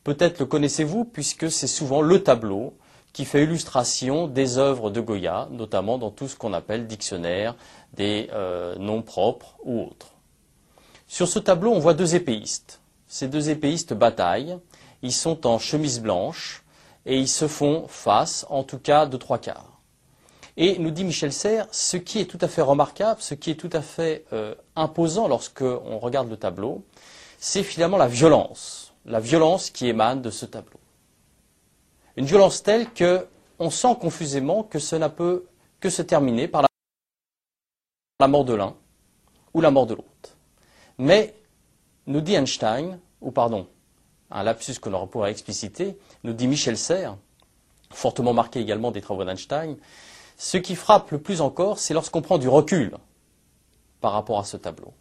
Peut-être 0.06 0.40
le 0.40 0.46
connaissez-vous 0.46 1.04
puisque 1.04 1.52
c'est 1.52 1.68
souvent 1.68 2.02
le 2.02 2.24
tableau 2.24 2.78
qui 3.14 3.26
fait 3.26 3.44
illustration 3.44 4.28
des 4.28 4.58
œuvres 4.58 4.90
de 4.90 5.02
Goya, 5.02 5.48
notamment 5.52 5.98
dans 5.98 6.12
tout 6.12 6.28
ce 6.28 6.36
qu'on 6.36 6.54
appelle 6.54 6.88
dictionnaire 6.88 7.56
des 7.94 8.30
euh, 8.32 8.76
noms 8.78 9.02
propres 9.02 9.56
ou 9.64 9.82
autres. 9.82 10.14
Sur 11.08 11.28
ce 11.28 11.40
tableau, 11.40 11.72
on 11.72 11.80
voit 11.80 11.94
deux 11.94 12.16
épéistes. 12.16 12.80
Ces 13.08 13.28
deux 13.28 13.50
épéistes 13.50 13.94
bataillent. 13.94 14.58
Ils 15.02 15.12
sont 15.12 15.46
en 15.46 15.60
chemise 15.60 16.00
blanche 16.00 16.64
et 17.06 17.18
ils 17.18 17.28
se 17.28 17.48
font 17.48 17.86
face, 17.88 18.46
en 18.50 18.64
tout 18.64 18.80
cas 18.80 19.06
de 19.06 19.18
trois 19.18 19.40
quarts. 19.40 19.82
Et 20.58 20.78
nous 20.80 20.92
dit 20.92 21.04
Michel 21.04 21.34
Serres, 21.34 21.68
ce 21.72 21.98
qui 21.98 22.20
est 22.20 22.26
tout 22.26 22.38
à 22.42 22.48
fait 22.48 22.62
remarquable, 22.62 23.22
ce 23.22 23.34
qui 23.34 23.52
est 23.52 23.56
tout 23.56 23.70
à 23.74 23.82
fait 23.82 24.26
euh, 24.34 24.54
imposant 24.76 25.28
lorsque 25.28 25.62
on 25.62 26.00
regarde 26.00 26.30
le 26.30 26.38
tableau, 26.38 26.84
c'est 27.40 27.64
finalement 27.64 27.98
la 27.98 28.08
violence, 28.08 28.94
la 29.06 29.20
violence 29.20 29.70
qui 29.70 29.88
émane 29.88 30.22
de 30.22 30.30
ce 30.30 30.46
tableau. 30.46 30.81
Une 32.18 32.26
violence 32.26 32.64
telle 32.64 32.92
que 32.92 33.28
on 33.60 33.70
sent 33.70 33.96
confusément 34.00 34.64
que 34.64 34.80
cela 34.80 35.10
peut 35.10 35.46
que 35.80 35.90
se 35.90 36.02
terminer 36.02 36.48
par 36.48 36.66
la 38.20 38.28
mort 38.28 38.46
de 38.46 38.54
l'un 38.54 38.76
ou 39.54 39.62
la 39.62 39.72
mort 39.72 39.86
de 39.86 39.96
l'autre. 39.96 40.38
Mais, 40.98 41.36
nous 42.08 42.22
dit 42.22 42.36
Einstein, 42.36 43.00
ou 43.22 43.32
pardon, 43.32 43.68
un 44.30 44.44
lapsus 44.44 44.80
qu'on 44.80 44.94
aurait 44.94 45.08
pourrait 45.08 45.32
expliciter, 45.32 45.98
nous 46.24 46.34
dit 46.34 46.48
Michel 46.48 46.78
Serres, 46.78 47.18
fortement 47.92 48.34
marqué 48.34 48.60
également 48.60 48.92
des 48.92 49.02
travaux 49.02 49.24
d'Einstein, 49.24 49.78
ce 50.38 50.58
qui 50.58 50.76
frappe 50.76 51.12
le 51.12 51.20
plus 51.20 51.42
encore, 51.42 51.80
c'est 51.80 51.94
lorsqu'on 51.94 52.22
prend 52.22 52.38
du 52.38 52.48
recul 52.48 52.98
par 54.00 54.14
rapport 54.14 54.40
à 54.40 54.44
ce 54.44 54.58
tableau. 54.58 54.94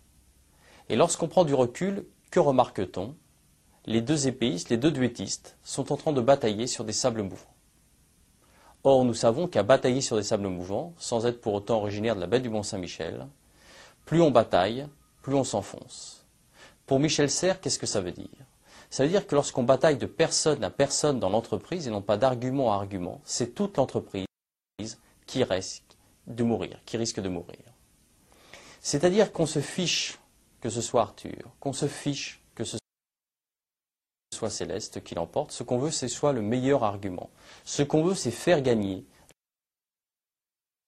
Et 0.88 0.96
lorsqu'on 0.96 1.28
prend 1.28 1.44
du 1.44 1.54
recul, 1.54 2.04
que 2.30 2.40
remarque-t-on? 2.40 3.14
Les 3.86 4.02
deux 4.02 4.28
épéistes, 4.28 4.68
les 4.68 4.76
deux 4.76 4.90
duettistes, 4.90 5.56
sont 5.64 5.92
en 5.92 5.96
train 5.96 6.12
de 6.12 6.20
batailler 6.20 6.66
sur 6.66 6.84
des 6.84 6.92
sables 6.92 7.22
mouvants. 7.22 7.54
Or, 8.84 9.04
nous 9.04 9.14
savons 9.14 9.46
qu'à 9.46 9.62
batailler 9.62 10.00
sur 10.00 10.16
des 10.16 10.22
sables 10.22 10.48
mouvants, 10.48 10.94
sans 10.98 11.26
être 11.26 11.40
pour 11.40 11.54
autant 11.54 11.78
originaire 11.78 12.14
de 12.14 12.20
la 12.20 12.26
baie 12.26 12.40
du 12.40 12.48
Mont-Saint-Michel, 12.48 13.26
plus 14.06 14.20
on 14.20 14.30
bataille, 14.30 14.86
plus 15.22 15.34
on 15.34 15.44
s'enfonce. 15.44 16.26
Pour 16.86 16.98
Michel 16.98 17.30
Serres, 17.30 17.60
qu'est-ce 17.60 17.78
que 17.78 17.86
ça 17.86 18.00
veut 18.00 18.12
dire? 18.12 18.28
Ça 18.90 19.04
veut 19.04 19.08
dire 19.08 19.26
que 19.26 19.34
lorsqu'on 19.34 19.62
bataille 19.62 19.98
de 19.98 20.06
personne 20.06 20.64
à 20.64 20.70
personne 20.70 21.20
dans 21.20 21.28
l'entreprise 21.28 21.86
et 21.86 21.90
non 21.90 22.02
pas 22.02 22.16
d'argument 22.16 22.72
à 22.72 22.76
argument, 22.76 23.20
c'est 23.24 23.54
toute 23.54 23.76
l'entreprise 23.76 24.26
qui 25.26 25.44
risque 25.44 25.84
de 26.26 26.42
mourir, 26.42 26.80
qui 26.84 26.96
risque 26.96 27.20
de 27.20 27.28
mourir. 27.28 27.60
C'est-à-dire 28.80 29.32
qu'on 29.32 29.46
se 29.46 29.60
fiche 29.60 30.18
que 30.60 30.70
ce 30.70 30.80
soit 30.80 31.02
Arthur, 31.02 31.54
qu'on 31.60 31.72
se 31.72 31.86
fiche 31.86 32.39
soit 34.40 34.50
Céleste 34.50 35.02
qui 35.04 35.14
l'emporte. 35.14 35.52
Ce 35.52 35.62
qu'on 35.62 35.78
veut, 35.78 35.90
c'est 35.90 36.08
soit 36.08 36.32
le 36.32 36.40
meilleur 36.40 36.82
argument. 36.82 37.28
Ce 37.64 37.82
qu'on 37.82 38.02
veut, 38.02 38.14
c'est 38.14 38.30
faire 38.30 38.62
gagner 38.62 39.04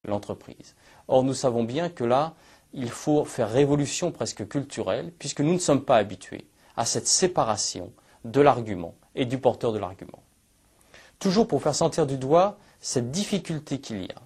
l'entreprise. 0.09 0.75
Or, 1.06 1.23
nous 1.23 1.35
savons 1.35 1.62
bien 1.62 1.90
que 1.90 2.04
là, 2.04 2.35
il 2.73 2.90
faut 2.90 3.26
faire 3.26 3.50
révolution 3.50 4.11
presque 4.11 4.49
culturelle, 4.49 5.12
puisque 5.18 5.42
nous 5.42 5.52
ne 5.52 5.59
sommes 5.59 5.85
pas 5.85 5.99
habitués 5.99 6.47
à 6.76 6.87
cette 6.87 7.06
séparation 7.06 7.92
de 8.25 8.40
l'argument 8.40 8.94
et 9.14 9.26
du 9.26 9.38
porteur 9.38 9.73
de 9.73 9.78
l'argument. 9.78 10.23
Toujours 11.18 11.47
pour 11.47 11.62
faire 11.62 11.75
sentir 11.75 12.06
du 12.06 12.16
doigt 12.16 12.59
cette 12.80 13.11
difficulté 13.11 13.80
qu'il 13.80 14.02
y 14.02 14.11
a. 14.11 14.23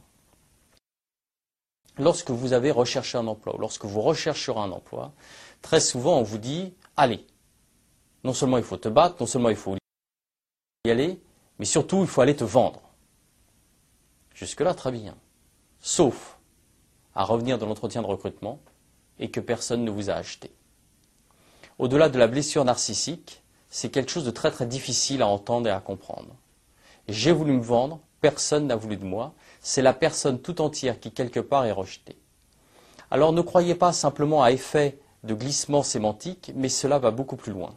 Lorsque 1.98 2.30
vous 2.30 2.52
avez 2.52 2.70
recherché 2.70 3.18
un 3.18 3.26
emploi, 3.26 3.56
ou 3.56 3.58
lorsque 3.58 3.86
vous 3.86 4.02
rechercherez 4.02 4.60
un 4.60 4.70
emploi, 4.70 5.12
très 5.62 5.80
souvent 5.80 6.18
on 6.18 6.22
vous 6.22 6.38
dit, 6.38 6.74
allez, 6.96 7.26
non 8.24 8.32
seulement 8.32 8.58
il 8.58 8.64
faut 8.64 8.76
te 8.76 8.88
battre, 8.88 9.16
non 9.20 9.26
seulement 9.26 9.50
il 9.50 9.56
faut 9.56 9.76
y 10.84 10.90
aller, 10.90 11.20
mais 11.58 11.64
surtout 11.64 12.00
il 12.00 12.08
faut 12.08 12.20
aller 12.20 12.36
te 12.36 12.44
vendre. 12.44 12.82
Jusque-là, 14.34 14.74
très 14.74 14.92
bien. 14.92 15.16
Sauf 15.80 16.38
à 17.14 17.24
revenir 17.24 17.58
dans 17.58 17.66
l'entretien 17.66 18.02
de 18.02 18.06
recrutement 18.06 18.60
et 19.18 19.30
que 19.30 19.40
personne 19.40 19.84
ne 19.84 19.90
vous 19.90 20.10
a 20.10 20.14
acheté. 20.14 20.52
Au-delà 21.78 22.08
de 22.08 22.18
la 22.18 22.26
blessure 22.26 22.64
narcissique, 22.64 23.42
c'est 23.70 23.90
quelque 23.90 24.10
chose 24.10 24.24
de 24.24 24.30
très 24.30 24.50
très 24.50 24.66
difficile 24.66 25.22
à 25.22 25.26
entendre 25.26 25.68
et 25.68 25.72
à 25.72 25.80
comprendre. 25.80 26.34
J'ai 27.08 27.32
voulu 27.32 27.52
me 27.52 27.62
vendre, 27.62 28.00
personne 28.20 28.66
n'a 28.66 28.76
voulu 28.76 28.96
de 28.96 29.04
moi, 29.04 29.32
c'est 29.60 29.82
la 29.82 29.94
personne 29.94 30.40
tout 30.40 30.60
entière 30.60 31.00
qui 31.00 31.12
quelque 31.12 31.40
part 31.40 31.64
est 31.64 31.72
rejetée. 31.72 32.18
Alors 33.10 33.32
ne 33.32 33.40
croyez 33.40 33.74
pas 33.74 33.92
simplement 33.92 34.42
à 34.42 34.52
effet 34.52 34.98
de 35.24 35.34
glissement 35.34 35.82
sémantique, 35.82 36.52
mais 36.54 36.68
cela 36.68 36.98
va 36.98 37.10
beaucoup 37.10 37.36
plus 37.36 37.52
loin 37.52 37.74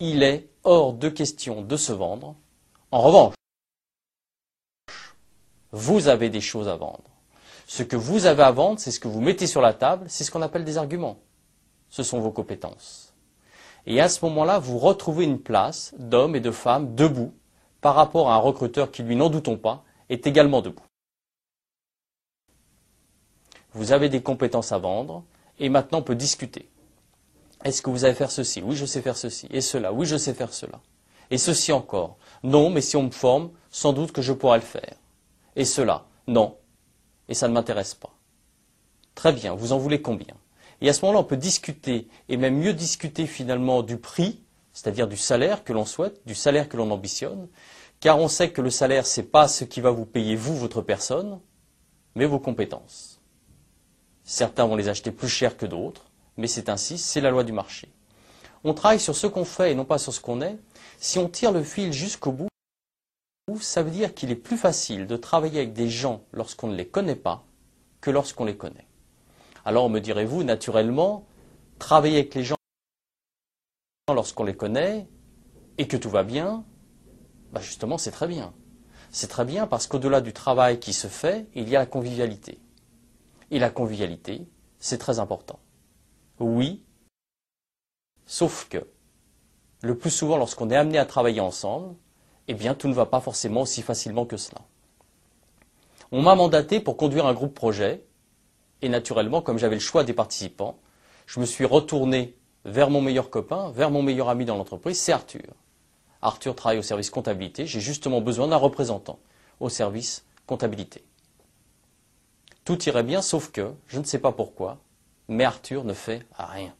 il 0.00 0.22
est 0.22 0.48
hors 0.64 0.92
de 0.92 1.08
question 1.08 1.62
de 1.62 1.76
se 1.76 1.92
vendre. 1.92 2.36
En 2.90 3.00
revanche, 3.00 3.34
vous 5.72 6.08
avez 6.08 6.30
des 6.30 6.40
choses 6.40 6.68
à 6.68 6.76
vendre. 6.76 7.04
Ce 7.66 7.82
que 7.82 7.96
vous 7.96 8.26
avez 8.26 8.42
à 8.42 8.52
vendre, 8.52 8.78
c'est 8.78 8.90
ce 8.90 9.00
que 9.00 9.08
vous 9.08 9.20
mettez 9.20 9.46
sur 9.46 9.60
la 9.60 9.74
table, 9.74 10.06
c'est 10.08 10.24
ce 10.24 10.30
qu'on 10.30 10.42
appelle 10.42 10.64
des 10.64 10.78
arguments. 10.78 11.18
Ce 11.88 12.02
sont 12.02 12.20
vos 12.20 12.30
compétences. 12.30 13.12
Et 13.86 14.00
à 14.00 14.08
ce 14.08 14.24
moment-là, 14.24 14.58
vous 14.58 14.78
retrouvez 14.78 15.24
une 15.24 15.40
place 15.40 15.94
d'hommes 15.98 16.36
et 16.36 16.40
de 16.40 16.50
femmes 16.50 16.94
debout 16.94 17.32
par 17.80 17.94
rapport 17.94 18.30
à 18.30 18.34
un 18.34 18.38
recruteur 18.38 18.90
qui, 18.90 19.02
lui, 19.02 19.16
n'en 19.16 19.30
doutons 19.30 19.56
pas, 19.56 19.84
est 20.08 20.26
également 20.26 20.62
debout. 20.62 20.82
Vous 23.72 23.92
avez 23.92 24.08
des 24.08 24.22
compétences 24.22 24.72
à 24.72 24.78
vendre 24.78 25.24
et 25.58 25.68
maintenant 25.68 25.98
on 25.98 26.02
peut 26.02 26.14
discuter. 26.14 26.68
Est-ce 27.66 27.82
que 27.82 27.90
vous 27.90 27.98
savez 27.98 28.14
faire 28.14 28.30
ceci? 28.30 28.62
Oui, 28.62 28.76
je 28.76 28.86
sais 28.86 29.02
faire 29.02 29.16
ceci. 29.16 29.48
Et 29.50 29.60
cela? 29.60 29.92
Oui, 29.92 30.06
je 30.06 30.16
sais 30.16 30.34
faire 30.34 30.54
cela. 30.54 30.80
Et 31.32 31.36
ceci 31.36 31.72
encore 31.72 32.16
Non, 32.44 32.70
mais 32.70 32.80
si 32.80 32.96
on 32.96 33.02
me 33.02 33.10
forme, 33.10 33.50
sans 33.72 33.92
doute 33.92 34.12
que 34.12 34.22
je 34.22 34.32
pourrais 34.32 34.58
le 34.58 34.64
faire. 34.64 34.94
Et 35.56 35.64
cela? 35.64 36.06
Non. 36.28 36.58
Et 37.28 37.34
ça 37.34 37.48
ne 37.48 37.54
m'intéresse 37.54 37.94
pas. 37.94 38.14
Très 39.16 39.32
bien, 39.32 39.52
vous 39.52 39.72
en 39.72 39.78
voulez 39.78 40.00
combien? 40.00 40.36
Et 40.80 40.88
à 40.88 40.92
ce 40.92 41.00
moment-là, 41.00 41.18
on 41.18 41.24
peut 41.24 41.36
discuter, 41.36 42.06
et 42.28 42.36
même 42.36 42.56
mieux 42.56 42.72
discuter 42.72 43.26
finalement 43.26 43.82
du 43.82 43.96
prix, 43.96 44.44
c'est-à-dire 44.72 45.08
du 45.08 45.16
salaire 45.16 45.64
que 45.64 45.72
l'on 45.72 45.86
souhaite, 45.86 46.24
du 46.24 46.36
salaire 46.36 46.68
que 46.68 46.76
l'on 46.76 46.92
ambitionne, 46.92 47.48
car 47.98 48.20
on 48.20 48.28
sait 48.28 48.52
que 48.52 48.62
le 48.62 48.70
salaire, 48.70 49.08
ce 49.08 49.22
n'est 49.22 49.26
pas 49.26 49.48
ce 49.48 49.64
qui 49.64 49.80
va 49.80 49.90
vous 49.90 50.06
payer 50.06 50.36
vous, 50.36 50.54
votre 50.54 50.82
personne, 50.82 51.40
mais 52.14 52.26
vos 52.26 52.38
compétences. 52.38 53.20
Certains 54.22 54.66
vont 54.66 54.76
les 54.76 54.88
acheter 54.88 55.10
plus 55.10 55.28
cher 55.28 55.56
que 55.56 55.66
d'autres, 55.66 56.05
mais 56.36 56.46
c'est 56.46 56.68
ainsi, 56.68 56.98
c'est 56.98 57.20
la 57.20 57.30
loi 57.30 57.44
du 57.44 57.52
marché. 57.52 57.92
On 58.64 58.74
travaille 58.74 59.00
sur 59.00 59.14
ce 59.14 59.26
qu'on 59.26 59.44
fait 59.44 59.72
et 59.72 59.74
non 59.74 59.84
pas 59.84 59.98
sur 59.98 60.12
ce 60.12 60.20
qu'on 60.20 60.40
est. 60.40 60.58
Si 60.98 61.18
on 61.18 61.28
tire 61.28 61.52
le 61.52 61.62
fil 61.62 61.92
jusqu'au 61.92 62.32
bout, 62.32 62.48
ça 63.60 63.82
veut 63.82 63.90
dire 63.90 64.14
qu'il 64.14 64.30
est 64.30 64.36
plus 64.36 64.56
facile 64.56 65.06
de 65.06 65.16
travailler 65.16 65.60
avec 65.60 65.72
des 65.72 65.88
gens 65.88 66.22
lorsqu'on 66.32 66.68
ne 66.68 66.74
les 66.74 66.86
connaît 66.86 67.16
pas 67.16 67.44
que 68.00 68.10
lorsqu'on 68.10 68.44
les 68.44 68.56
connaît. 68.56 68.86
Alors 69.64 69.88
me 69.88 70.00
direz-vous, 70.00 70.42
naturellement, 70.42 71.26
travailler 71.78 72.18
avec 72.18 72.34
les 72.34 72.44
gens 72.44 72.56
lorsqu'on 74.12 74.44
les 74.44 74.56
connaît 74.56 75.06
et 75.78 75.86
que 75.86 75.96
tout 75.96 76.10
va 76.10 76.22
bien, 76.22 76.64
bah 77.52 77.60
justement 77.60 77.98
c'est 77.98 78.10
très 78.10 78.26
bien. 78.26 78.52
C'est 79.10 79.28
très 79.28 79.44
bien 79.44 79.66
parce 79.66 79.86
qu'au-delà 79.86 80.20
du 80.20 80.32
travail 80.32 80.80
qui 80.80 80.92
se 80.92 81.06
fait, 81.06 81.46
il 81.54 81.68
y 81.68 81.76
a 81.76 81.78
la 81.78 81.86
convivialité. 81.86 82.58
Et 83.50 83.58
la 83.58 83.70
convivialité, 83.70 84.46
c'est 84.78 84.98
très 84.98 85.20
important. 85.20 85.58
Oui, 86.38 86.82
sauf 88.26 88.68
que 88.68 88.86
le 89.82 89.96
plus 89.96 90.10
souvent 90.10 90.36
lorsqu'on 90.36 90.70
est 90.70 90.76
amené 90.76 90.98
à 90.98 91.06
travailler 91.06 91.40
ensemble, 91.40 91.94
eh 92.48 92.54
bien 92.54 92.74
tout 92.74 92.88
ne 92.88 92.94
va 92.94 93.06
pas 93.06 93.20
forcément 93.20 93.62
aussi 93.62 93.82
facilement 93.82 94.26
que 94.26 94.36
cela. 94.36 94.60
On 96.12 96.22
m'a 96.22 96.34
mandaté 96.34 96.80
pour 96.80 96.96
conduire 96.96 97.26
un 97.26 97.34
groupe 97.34 97.54
projet, 97.54 98.04
et 98.82 98.88
naturellement, 98.88 99.42
comme 99.42 99.58
j'avais 99.58 99.76
le 99.76 99.80
choix 99.80 100.04
des 100.04 100.12
participants, 100.12 100.78
je 101.26 101.40
me 101.40 101.46
suis 101.46 101.64
retourné 101.64 102.36
vers 102.64 102.90
mon 102.90 103.00
meilleur 103.00 103.30
copain, 103.30 103.70
vers 103.70 103.90
mon 103.90 104.02
meilleur 104.02 104.28
ami 104.28 104.44
dans 104.44 104.56
l'entreprise, 104.56 105.00
c'est 105.00 105.12
Arthur. 105.12 105.54
Arthur 106.22 106.54
travaille 106.54 106.78
au 106.78 106.82
service 106.82 107.10
comptabilité, 107.10 107.66
j'ai 107.66 107.80
justement 107.80 108.20
besoin 108.20 108.48
d'un 108.48 108.56
représentant 108.56 109.18
au 109.60 109.68
service 109.68 110.24
comptabilité. 110.46 111.02
Tout 112.64 112.82
irait 112.88 113.02
bien, 113.02 113.22
sauf 113.22 113.50
que, 113.50 113.72
je 113.86 113.98
ne 113.98 114.04
sais 114.04 114.18
pas 114.18 114.32
pourquoi, 114.32 114.78
mais 115.28 115.44
Arthur 115.44 115.84
ne 115.84 115.92
fait 115.92 116.26
rien. 116.32 116.74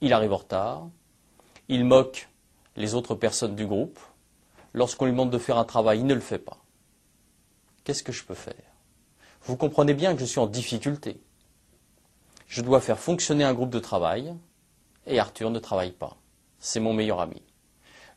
Il 0.00 0.12
arrive 0.12 0.32
en 0.32 0.38
retard, 0.38 0.88
il 1.68 1.84
moque 1.84 2.28
les 2.76 2.94
autres 2.94 3.14
personnes 3.14 3.56
du 3.56 3.66
groupe, 3.66 3.98
lorsqu'on 4.72 5.06
lui 5.06 5.12
demande 5.12 5.30
de 5.30 5.38
faire 5.38 5.58
un 5.58 5.64
travail, 5.64 6.00
il 6.00 6.06
ne 6.06 6.14
le 6.14 6.20
fait 6.20 6.38
pas. 6.38 6.58
Qu'est-ce 7.84 8.02
que 8.02 8.12
je 8.12 8.24
peux 8.24 8.34
faire? 8.34 8.54
Vous 9.42 9.56
comprenez 9.56 9.94
bien 9.94 10.14
que 10.14 10.20
je 10.20 10.24
suis 10.26 10.40
en 10.40 10.46
difficulté. 10.46 11.20
Je 12.46 12.62
dois 12.62 12.80
faire 12.80 12.98
fonctionner 12.98 13.44
un 13.44 13.54
groupe 13.54 13.70
de 13.70 13.78
travail, 13.78 14.34
et 15.06 15.18
Arthur 15.18 15.50
ne 15.50 15.58
travaille 15.58 15.92
pas. 15.92 16.16
C'est 16.58 16.80
mon 16.80 16.92
meilleur 16.92 17.20
ami. 17.20 17.42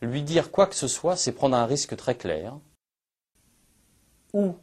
Lui 0.01 0.21
dire 0.21 0.51
quoi 0.51 0.67
que 0.67 0.75
ce 0.75 0.87
soit, 0.87 1.15
c'est 1.15 1.31
prendre 1.31 1.55
un 1.55 1.65
risque 1.65 1.95
très 1.95 2.15
clair, 2.15 2.57
ou 4.33 4.55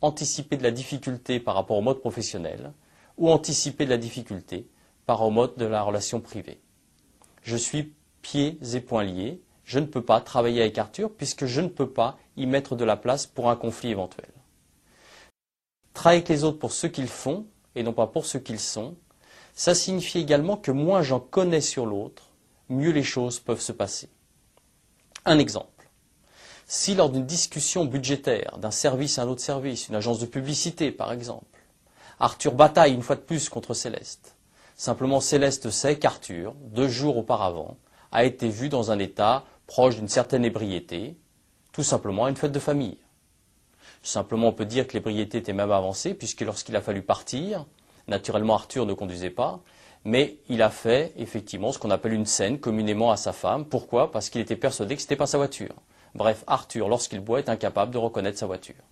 anticiper 0.00 0.56
de 0.56 0.62
la 0.62 0.70
difficulté 0.70 1.40
par 1.40 1.54
rapport 1.54 1.76
au 1.76 1.82
mode 1.82 2.00
professionnel, 2.00 2.72
ou 3.18 3.30
anticiper 3.30 3.84
la 3.86 3.98
difficulté 3.98 4.66
par 5.06 5.22
au 5.22 5.30
mode 5.30 5.56
de 5.56 5.64
la 5.64 5.82
relation 5.82 6.20
privée. 6.20 6.60
Je 7.42 7.56
suis 7.56 7.92
pieds 8.22 8.58
et 8.74 8.80
poings 8.80 9.04
liés, 9.04 9.40
je 9.64 9.78
ne 9.78 9.86
peux 9.86 10.02
pas 10.02 10.20
travailler 10.20 10.62
avec 10.62 10.78
Arthur 10.78 11.10
puisque 11.12 11.46
je 11.46 11.60
ne 11.60 11.68
peux 11.68 11.90
pas 11.90 12.18
y 12.36 12.46
mettre 12.46 12.76
de 12.76 12.84
la 12.84 12.96
place 12.96 13.26
pour 13.26 13.50
un 13.50 13.56
conflit 13.56 13.90
éventuel. 13.90 14.28
Travailler 15.92 16.18
avec 16.18 16.28
les 16.28 16.44
autres 16.44 16.58
pour 16.58 16.72
ce 16.72 16.86
qu'ils 16.86 17.08
font 17.08 17.46
et 17.74 17.82
non 17.82 17.92
pas 17.92 18.06
pour 18.06 18.24
ce 18.24 18.38
qu'ils 18.38 18.60
sont, 18.60 18.96
ça 19.54 19.74
signifie 19.74 20.18
également 20.18 20.56
que 20.56 20.70
moins 20.70 21.02
j'en 21.02 21.20
connais 21.20 21.60
sur 21.60 21.84
l'autre, 21.84 22.30
mieux 22.68 22.92
les 22.92 23.02
choses 23.02 23.40
peuvent 23.40 23.60
se 23.60 23.72
passer. 23.72 24.08
Un 25.24 25.38
exemple. 25.38 25.90
Si 26.66 26.94
lors 26.94 27.10
d'une 27.10 27.26
discussion 27.26 27.84
budgétaire 27.84 28.58
d'un 28.58 28.70
service 28.70 29.18
à 29.18 29.22
un 29.22 29.28
autre 29.28 29.40
service, 29.40 29.88
une 29.88 29.94
agence 29.94 30.20
de 30.20 30.26
publicité 30.26 30.92
par 30.92 31.12
exemple, 31.12 31.57
Arthur 32.20 32.52
bataille 32.52 32.94
une 32.94 33.02
fois 33.02 33.16
de 33.16 33.20
plus 33.20 33.48
contre 33.48 33.74
Céleste, 33.74 34.36
simplement 34.76 35.20
Céleste 35.20 35.70
sait 35.70 35.98
qu'Arthur, 35.98 36.54
deux 36.60 36.88
jours 36.88 37.16
auparavant, 37.16 37.76
a 38.10 38.24
été 38.24 38.48
vu 38.48 38.68
dans 38.68 38.90
un 38.90 38.98
état 38.98 39.44
proche 39.66 39.96
d'une 39.96 40.08
certaine 40.08 40.44
ébriété, 40.44 41.16
tout 41.72 41.82
simplement 41.82 42.24
à 42.24 42.30
une 42.30 42.36
fête 42.36 42.52
de 42.52 42.58
famille. 42.58 42.98
Simplement, 44.02 44.48
on 44.48 44.52
peut 44.52 44.64
dire 44.64 44.86
que 44.86 44.94
l'ébriété 44.94 45.38
était 45.38 45.52
même 45.52 45.70
avancée, 45.70 46.14
puisque 46.14 46.40
lorsqu'il 46.40 46.74
a 46.76 46.80
fallu 46.80 47.02
partir, 47.02 47.66
naturellement 48.06 48.54
Arthur 48.54 48.86
ne 48.86 48.94
conduisait 48.94 49.30
pas, 49.30 49.60
mais 50.04 50.38
il 50.48 50.62
a 50.62 50.70
fait 50.70 51.12
effectivement 51.16 51.72
ce 51.72 51.78
qu'on 51.78 51.90
appelle 51.90 52.14
une 52.14 52.26
scène 52.26 52.58
communément 52.58 53.10
à 53.10 53.16
sa 53.16 53.32
femme. 53.32 53.64
Pourquoi? 53.64 54.10
Parce 54.10 54.30
qu'il 54.30 54.40
était 54.40 54.56
persuadé 54.56 54.96
que 54.96 55.02
ce 55.02 55.06
n'était 55.06 55.16
pas 55.16 55.26
sa 55.26 55.38
voiture. 55.38 55.74
Bref, 56.14 56.44
Arthur, 56.46 56.88
lorsqu'il 56.88 57.20
boit, 57.20 57.40
est 57.40 57.48
incapable 57.48 57.92
de 57.92 57.98
reconnaître 57.98 58.38
sa 58.38 58.46
voiture. 58.46 58.82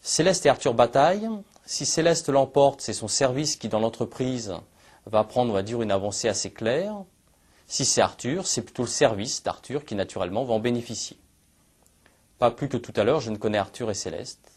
Céleste 0.00 0.44
et 0.46 0.48
Arthur 0.48 0.74
bataillent. 0.74 1.28
Si 1.64 1.86
Céleste 1.86 2.28
l'emporte, 2.28 2.80
c'est 2.80 2.92
son 2.92 3.08
service 3.08 3.56
qui, 3.56 3.68
dans 3.68 3.78
l'entreprise, 3.78 4.54
va 5.06 5.24
prendre, 5.24 5.52
on 5.52 5.54
va 5.54 5.62
dire, 5.62 5.80
une 5.80 5.92
avancée 5.92 6.28
assez 6.28 6.50
claire. 6.50 7.04
Si 7.66 7.84
c'est 7.84 8.00
Arthur, 8.00 8.46
c'est 8.46 8.62
plutôt 8.62 8.82
le 8.82 8.88
service 8.88 9.42
d'Arthur 9.42 9.84
qui, 9.84 9.94
naturellement, 9.94 10.44
va 10.44 10.54
en 10.54 10.60
bénéficier. 10.60 11.18
Pas 12.38 12.50
plus 12.50 12.68
que 12.68 12.76
tout 12.76 12.92
à 12.96 13.04
l'heure, 13.04 13.20
je 13.20 13.30
ne 13.30 13.36
connais 13.36 13.58
Arthur 13.58 13.90
et 13.90 13.94
Céleste, 13.94 14.50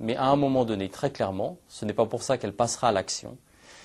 mais 0.00 0.16
à 0.16 0.26
un 0.26 0.36
moment 0.36 0.64
donné, 0.64 0.88
très 0.88 1.10
clairement, 1.10 1.58
ce 1.68 1.84
n'est 1.84 1.92
pas 1.92 2.06
pour 2.06 2.22
ça 2.22 2.38
qu'elle 2.38 2.54
passera 2.54 2.88
à 2.88 2.92
l'action. 2.92 3.36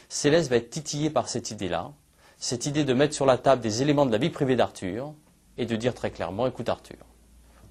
Céleste 0.08 0.50
va 0.50 0.56
être 0.56 0.70
titillée 0.70 1.10
par 1.10 1.28
cette 1.28 1.52
idée-là, 1.52 1.92
cette 2.38 2.66
idée 2.66 2.86
de 2.86 2.94
mettre 2.94 3.14
sur 3.14 3.26
la 3.26 3.38
table 3.38 3.62
des 3.62 3.82
éléments 3.82 4.06
de 4.06 4.12
la 4.12 4.18
vie 4.18 4.30
privée 4.30 4.56
d'Arthur 4.56 5.14
et 5.58 5.66
de 5.66 5.76
dire 5.76 5.94
très 5.94 6.12
clairement, 6.12 6.48
écoute 6.48 6.70
Arthur, 6.70 6.98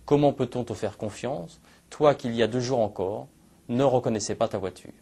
comment 0.05 0.33
peut-on 0.33 0.65
te 0.65 0.75
faire 0.75 0.99
confiance, 0.99 1.61
toi 1.89 2.15
qui 2.15 2.29
il 2.29 2.35
y 2.35 2.43
a 2.43 2.47
deux 2.47 2.61
jours 2.61 2.81
encore 2.81 3.29
ne 3.69 3.85
reconnaissais 3.85 4.35
pas 4.35 4.49
ta 4.49 4.59
voiture 4.59 4.93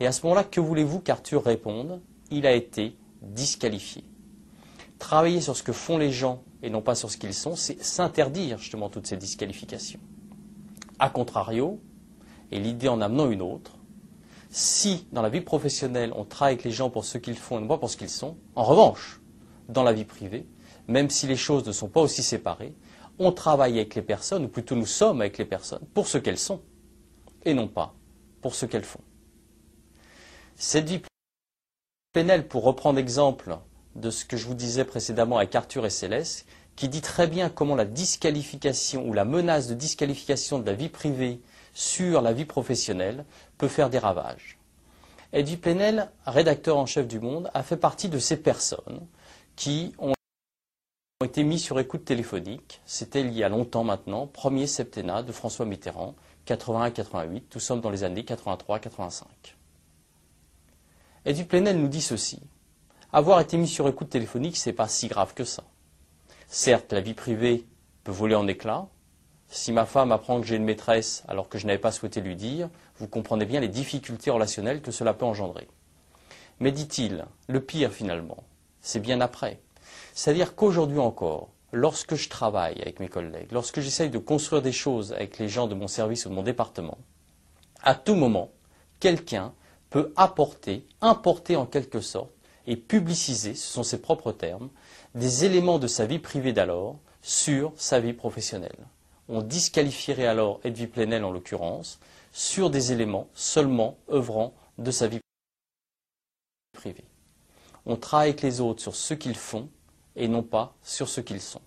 Et 0.00 0.06
à 0.06 0.12
ce 0.12 0.22
moment-là, 0.24 0.44
que 0.44 0.60
voulez-vous 0.60 1.00
qu'Arthur 1.00 1.44
réponde? 1.44 2.00
Il 2.30 2.46
a 2.46 2.52
été 2.52 2.96
disqualifié. 3.20 4.04
Travailler 4.98 5.40
sur 5.40 5.56
ce 5.56 5.62
que 5.62 5.72
font 5.72 5.98
les 5.98 6.10
gens 6.10 6.42
et 6.62 6.70
non 6.70 6.80
pas 6.80 6.94
sur 6.94 7.10
ce 7.10 7.16
qu'ils 7.16 7.34
sont, 7.34 7.56
c'est 7.56 7.82
s'interdire 7.82 8.58
justement 8.58 8.88
toutes 8.88 9.06
ces 9.06 9.16
disqualifications. 9.16 10.00
A 10.98 11.10
contrario, 11.10 11.80
et 12.50 12.60
l'idée 12.60 12.88
en 12.88 13.00
amenant 13.00 13.30
une 13.30 13.42
autre, 13.42 13.72
si 14.50 15.06
dans 15.12 15.22
la 15.22 15.28
vie 15.28 15.40
professionnelle 15.40 16.12
on 16.14 16.24
travaille 16.24 16.54
avec 16.54 16.64
les 16.64 16.70
gens 16.70 16.90
pour 16.90 17.04
ce 17.04 17.18
qu'ils 17.18 17.36
font 17.36 17.58
et 17.58 17.62
non 17.62 17.68
pas 17.68 17.78
pour 17.78 17.90
ce 17.90 17.96
qu'ils 17.96 18.10
sont, 18.10 18.36
en 18.54 18.62
revanche, 18.62 19.20
dans 19.68 19.82
la 19.82 19.92
vie 19.92 20.04
privée, 20.04 20.46
même 20.88 21.10
si 21.10 21.26
les 21.26 21.36
choses 21.36 21.66
ne 21.66 21.72
sont 21.72 21.88
pas 21.88 22.00
aussi 22.00 22.22
séparées, 22.22 22.74
on 23.18 23.32
travaille 23.32 23.74
avec 23.74 23.94
les 23.94 24.02
personnes, 24.02 24.44
ou 24.44 24.48
plutôt 24.48 24.74
nous 24.74 24.86
sommes 24.86 25.20
avec 25.20 25.38
les 25.38 25.44
personnes, 25.44 25.84
pour 25.94 26.06
ce 26.06 26.18
qu'elles 26.18 26.38
sont, 26.38 26.60
et 27.44 27.54
non 27.54 27.68
pas 27.68 27.94
pour 28.40 28.54
ce 28.54 28.66
qu'elles 28.66 28.84
font. 28.84 29.00
Cette 30.56 30.88
vie 30.88 31.00
pénale, 32.12 32.46
pour 32.46 32.64
reprendre 32.64 32.98
exemple 32.98 33.56
de 33.96 34.10
ce 34.10 34.24
que 34.24 34.36
je 34.36 34.46
vous 34.46 34.54
disais 34.54 34.84
précédemment 34.84 35.38
avec 35.38 35.54
Arthur 35.54 35.86
et 35.86 35.90
Céleste, 35.90 36.46
qui 36.76 36.88
dit 36.88 37.00
très 37.00 37.26
bien 37.26 37.50
comment 37.50 37.74
la 37.74 37.84
disqualification 37.84 39.06
ou 39.06 39.12
la 39.12 39.24
menace 39.24 39.68
de 39.68 39.74
disqualification 39.74 40.58
de 40.58 40.66
la 40.66 40.74
vie 40.74 40.88
privée 40.88 41.40
sur 41.74 42.22
la 42.22 42.32
vie 42.32 42.44
professionnelle 42.44 43.24
peut 43.58 43.68
faire 43.68 43.90
des 43.90 43.98
ravages. 43.98 44.58
Eddie 45.32 45.56
Plenel, 45.56 46.10
rédacteur 46.26 46.76
en 46.76 46.86
chef 46.86 47.08
du 47.08 47.18
Monde, 47.18 47.50
a 47.54 47.62
fait 47.62 47.76
partie 47.76 48.08
de 48.08 48.18
ces 48.18 48.36
personnes 48.36 49.06
qui 49.56 49.94
ont 49.98 50.14
été 51.24 51.42
mis 51.42 51.58
sur 51.58 51.78
écoute 51.78 52.04
téléphonique. 52.04 52.82
C'était 52.84 53.22
il 53.22 53.32
y 53.32 53.42
a 53.42 53.48
longtemps 53.48 53.84
maintenant, 53.84 54.26
premier 54.26 54.66
septennat 54.66 55.22
de 55.22 55.32
François 55.32 55.64
Mitterrand, 55.64 56.14
81-88. 56.46 57.42
Nous 57.54 57.60
sommes 57.60 57.80
dans 57.80 57.90
les 57.90 58.04
années 58.04 58.22
83-85. 58.22 59.24
Eddie 61.24 61.44
Plenel 61.44 61.78
nous 61.78 61.88
dit 61.88 62.02
ceci. 62.02 62.40
Avoir 63.12 63.40
été 63.40 63.56
mis 63.56 63.68
sur 63.68 63.88
écoute 63.88 64.10
téléphonique, 64.10 64.56
c'est 64.56 64.72
pas 64.72 64.88
si 64.88 65.08
grave 65.08 65.34
que 65.34 65.44
ça. 65.44 65.64
Certes, 66.48 66.92
la 66.92 67.00
vie 67.00 67.14
privée 67.14 67.66
peut 68.04 68.12
voler 68.12 68.34
en 68.34 68.48
éclats. 68.48 68.88
Si 69.48 69.70
ma 69.70 69.84
femme 69.84 70.12
apprend 70.12 70.40
que 70.40 70.46
j'ai 70.46 70.56
une 70.56 70.64
maîtresse 70.64 71.22
alors 71.28 71.48
que 71.48 71.58
je 71.58 71.66
n'avais 71.66 71.78
pas 71.78 71.92
souhaité 71.92 72.20
lui 72.20 72.36
dire, 72.36 72.70
vous 72.96 73.06
comprenez 73.06 73.44
bien 73.44 73.60
les 73.60 73.68
difficultés 73.68 74.30
relationnelles 74.30 74.82
que 74.82 74.90
cela 74.90 75.14
peut 75.14 75.26
engendrer. 75.26 75.68
Mais 76.58 76.72
dit-il, 76.72 77.26
le 77.48 77.60
pire 77.60 77.92
finalement, 77.92 78.44
c'est 78.80 79.00
bien 79.00 79.20
après. 79.20 79.60
C'est-à-dire 80.14 80.54
qu'aujourd'hui 80.54 80.98
encore, 80.98 81.50
lorsque 81.72 82.14
je 82.14 82.28
travaille 82.28 82.80
avec 82.80 83.00
mes 83.00 83.08
collègues, 83.08 83.50
lorsque 83.50 83.80
j'essaye 83.80 84.10
de 84.10 84.18
construire 84.18 84.62
des 84.62 84.72
choses 84.72 85.12
avec 85.12 85.38
les 85.38 85.48
gens 85.48 85.66
de 85.66 85.74
mon 85.74 85.88
service 85.88 86.26
ou 86.26 86.28
de 86.28 86.34
mon 86.34 86.42
département, 86.42 86.98
à 87.82 87.94
tout 87.94 88.14
moment, 88.14 88.50
quelqu'un 89.00 89.52
peut 89.90 90.12
apporter, 90.16 90.86
importer 91.00 91.56
en 91.56 91.66
quelque 91.66 92.00
sorte, 92.00 92.30
et 92.66 92.76
publiciser, 92.76 93.54
ce 93.54 93.72
sont 93.72 93.82
ses 93.82 94.00
propres 94.00 94.32
termes, 94.32 94.70
des 95.14 95.44
éléments 95.44 95.80
de 95.80 95.88
sa 95.88 96.06
vie 96.06 96.20
privée 96.20 96.52
d'alors 96.52 96.98
sur 97.20 97.72
sa 97.76 97.98
vie 97.98 98.12
professionnelle. 98.12 98.86
On 99.28 99.42
disqualifierait 99.42 100.26
alors 100.26 100.60
Edwy 100.62 100.86
Plenel 100.86 101.24
en 101.24 101.32
l'occurrence 101.32 101.98
sur 102.32 102.70
des 102.70 102.92
éléments 102.92 103.28
seulement 103.34 103.98
œuvrant 104.10 104.54
de 104.78 104.90
sa 104.90 105.08
vie 105.08 105.20
privée. 106.72 107.04
On 107.84 107.96
travaille 107.96 108.30
avec 108.30 108.42
les 108.42 108.60
autres 108.60 108.80
sur 108.80 108.94
ce 108.94 109.14
qu'ils 109.14 109.36
font 109.36 109.68
et 110.16 110.28
non 110.28 110.42
pas 110.42 110.74
sur 110.82 111.08
ce 111.08 111.20
qu'ils 111.20 111.40
sont. 111.40 111.60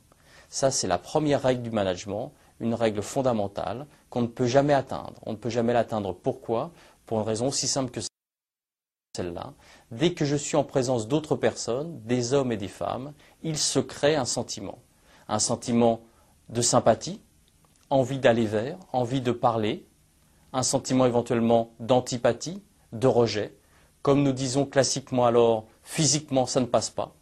Ça, 0.49 0.71
c'est 0.71 0.87
la 0.87 0.97
première 0.97 1.41
règle 1.41 1.63
du 1.63 1.71
management, 1.71 2.31
une 2.59 2.73
règle 2.73 3.01
fondamentale 3.01 3.87
qu'on 4.09 4.21
ne 4.21 4.27
peut 4.27 4.45
jamais 4.45 4.73
atteindre. 4.73 5.13
On 5.25 5.31
ne 5.31 5.37
peut 5.37 5.49
jamais 5.49 5.73
l'atteindre. 5.73 6.13
Pourquoi? 6.13 6.71
Pour 7.05 7.19
une 7.19 7.25
raison 7.25 7.47
aussi 7.47 7.67
simple 7.67 7.91
que 7.91 7.99
celle-là, 9.15 9.53
dès 9.91 10.13
que 10.13 10.25
je 10.25 10.35
suis 10.35 10.57
en 10.57 10.63
présence 10.63 11.07
d'autres 11.07 11.35
personnes, 11.35 12.01
des 12.03 12.33
hommes 12.33 12.51
et 12.51 12.57
des 12.57 12.67
femmes, 12.67 13.13
il 13.43 13.57
se 13.57 13.79
crée 13.79 14.15
un 14.15 14.25
sentiment. 14.25 14.79
Un 15.27 15.39
sentiment 15.39 16.01
de 16.49 16.61
sympathie, 16.61 17.21
envie 17.89 18.19
d'aller 18.19 18.45
vers, 18.45 18.77
envie 18.93 19.21
de 19.21 19.31
parler, 19.31 19.87
un 20.53 20.63
sentiment 20.63 21.05
éventuellement 21.05 21.73
d'antipathie, 21.79 22.61
de 22.93 23.07
rejet, 23.07 23.57
comme 24.01 24.23
nous 24.23 24.31
disons 24.31 24.65
classiquement 24.65 25.25
alors, 25.25 25.65
physiquement 25.83 26.45
ça 26.45 26.59
ne 26.59 26.65
passe 26.65 26.89
pas, 26.89 27.15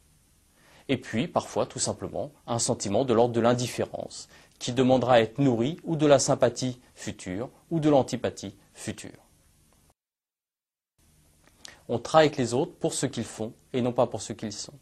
et 0.89 0.97
puis 0.97 1.27
parfois 1.27 1.65
tout 1.65 1.79
simplement 1.79 2.31
un 2.47 2.59
sentiment 2.59 3.05
de 3.05 3.13
l'ordre 3.13 3.33
de 3.33 3.41
l'indifférence, 3.41 4.27
qui 4.59 4.71
demandera 4.71 5.15
à 5.15 5.19
être 5.19 5.39
nourri 5.39 5.77
ou 5.83 5.95
de 5.95 6.05
la 6.05 6.19
sympathie 6.19 6.79
future 6.95 7.49
ou 7.69 7.79
de 7.79 7.89
l'antipathie 7.89 8.55
future. 8.73 9.11
On 11.89 11.99
travaille 11.99 12.27
avec 12.27 12.37
les 12.37 12.53
autres 12.53 12.73
pour 12.73 12.93
ce 12.93 13.05
qu'ils 13.05 13.25
font 13.25 13.53
et 13.73 13.81
non 13.81 13.91
pas 13.91 14.07
pour 14.07 14.21
ce 14.21 14.33
qu'ils 14.33 14.53
sont. 14.53 14.73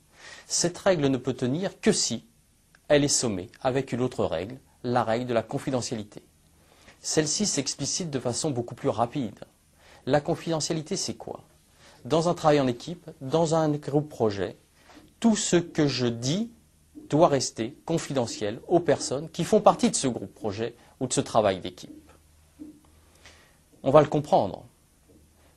Cette 0.45 0.77
règle 0.77 1.07
ne 1.07 1.17
peut 1.17 1.33
tenir 1.33 1.79
que 1.81 1.91
si 1.91 2.25
elle 2.87 3.03
est 3.03 3.07
sommée 3.07 3.49
avec 3.61 3.91
une 3.91 4.01
autre 4.01 4.23
règle, 4.23 4.59
la 4.83 5.03
règle 5.03 5.25
de 5.25 5.33
la 5.33 5.43
confidentialité. 5.43 6.21
Celle-ci 7.01 7.47
s'explicite 7.47 8.11
de 8.11 8.19
façon 8.19 8.51
beaucoup 8.51 8.75
plus 8.75 8.89
rapide. 8.89 9.39
La 10.05 10.21
confidentialité, 10.21 10.95
c'est 10.95 11.15
quoi? 11.15 11.41
Dans 12.05 12.29
un 12.29 12.35
travail 12.35 12.59
en 12.59 12.67
équipe, 12.67 13.09
dans 13.21 13.55
un 13.55 13.69
groupe 13.69 14.09
projet, 14.09 14.57
tout 15.21 15.37
ce 15.37 15.55
que 15.55 15.87
je 15.87 16.07
dis 16.07 16.51
doit 17.09 17.29
rester 17.29 17.77
confidentiel 17.85 18.59
aux 18.67 18.81
personnes 18.81 19.29
qui 19.29 19.45
font 19.45 19.61
partie 19.61 19.89
de 19.89 19.95
ce 19.95 20.07
groupe 20.07 20.33
projet 20.33 20.75
ou 20.99 21.07
de 21.07 21.13
ce 21.13 21.21
travail 21.21 21.61
d'équipe. 21.61 22.11
On 23.83 23.91
va 23.91 24.01
le 24.01 24.07
comprendre 24.07 24.65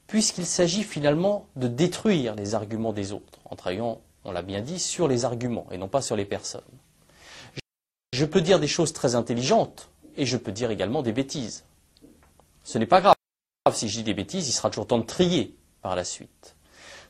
puisqu'il 0.06 0.46
s'agit 0.46 0.84
finalement 0.84 1.46
de 1.56 1.66
détruire 1.66 2.34
les 2.34 2.54
arguments 2.54 2.92
des 2.92 3.12
autres, 3.12 3.40
en 3.46 3.56
travaillant, 3.56 4.00
on 4.24 4.32
l'a 4.32 4.42
bien 4.42 4.60
dit, 4.60 4.78
sur 4.78 5.08
les 5.08 5.24
arguments 5.24 5.66
et 5.70 5.78
non 5.78 5.88
pas 5.88 6.02
sur 6.02 6.14
les 6.14 6.26
personnes. 6.26 6.62
Je 8.12 8.24
peux 8.24 8.42
dire 8.42 8.60
des 8.60 8.68
choses 8.68 8.92
très 8.92 9.14
intelligentes 9.14 9.88
et 10.16 10.26
je 10.26 10.36
peux 10.36 10.52
dire 10.52 10.70
également 10.70 11.02
des 11.02 11.12
bêtises. 11.12 11.64
Ce 12.64 12.78
n'est 12.78 12.86
pas 12.86 13.00
grave. 13.00 13.14
Si 13.72 13.88
je 13.88 13.96
dis 13.96 14.04
des 14.04 14.14
bêtises, 14.14 14.46
il 14.46 14.52
sera 14.52 14.68
toujours 14.68 14.86
temps 14.86 14.98
de 14.98 15.04
trier 15.04 15.56
par 15.80 15.96
la 15.96 16.04
suite. 16.04 16.53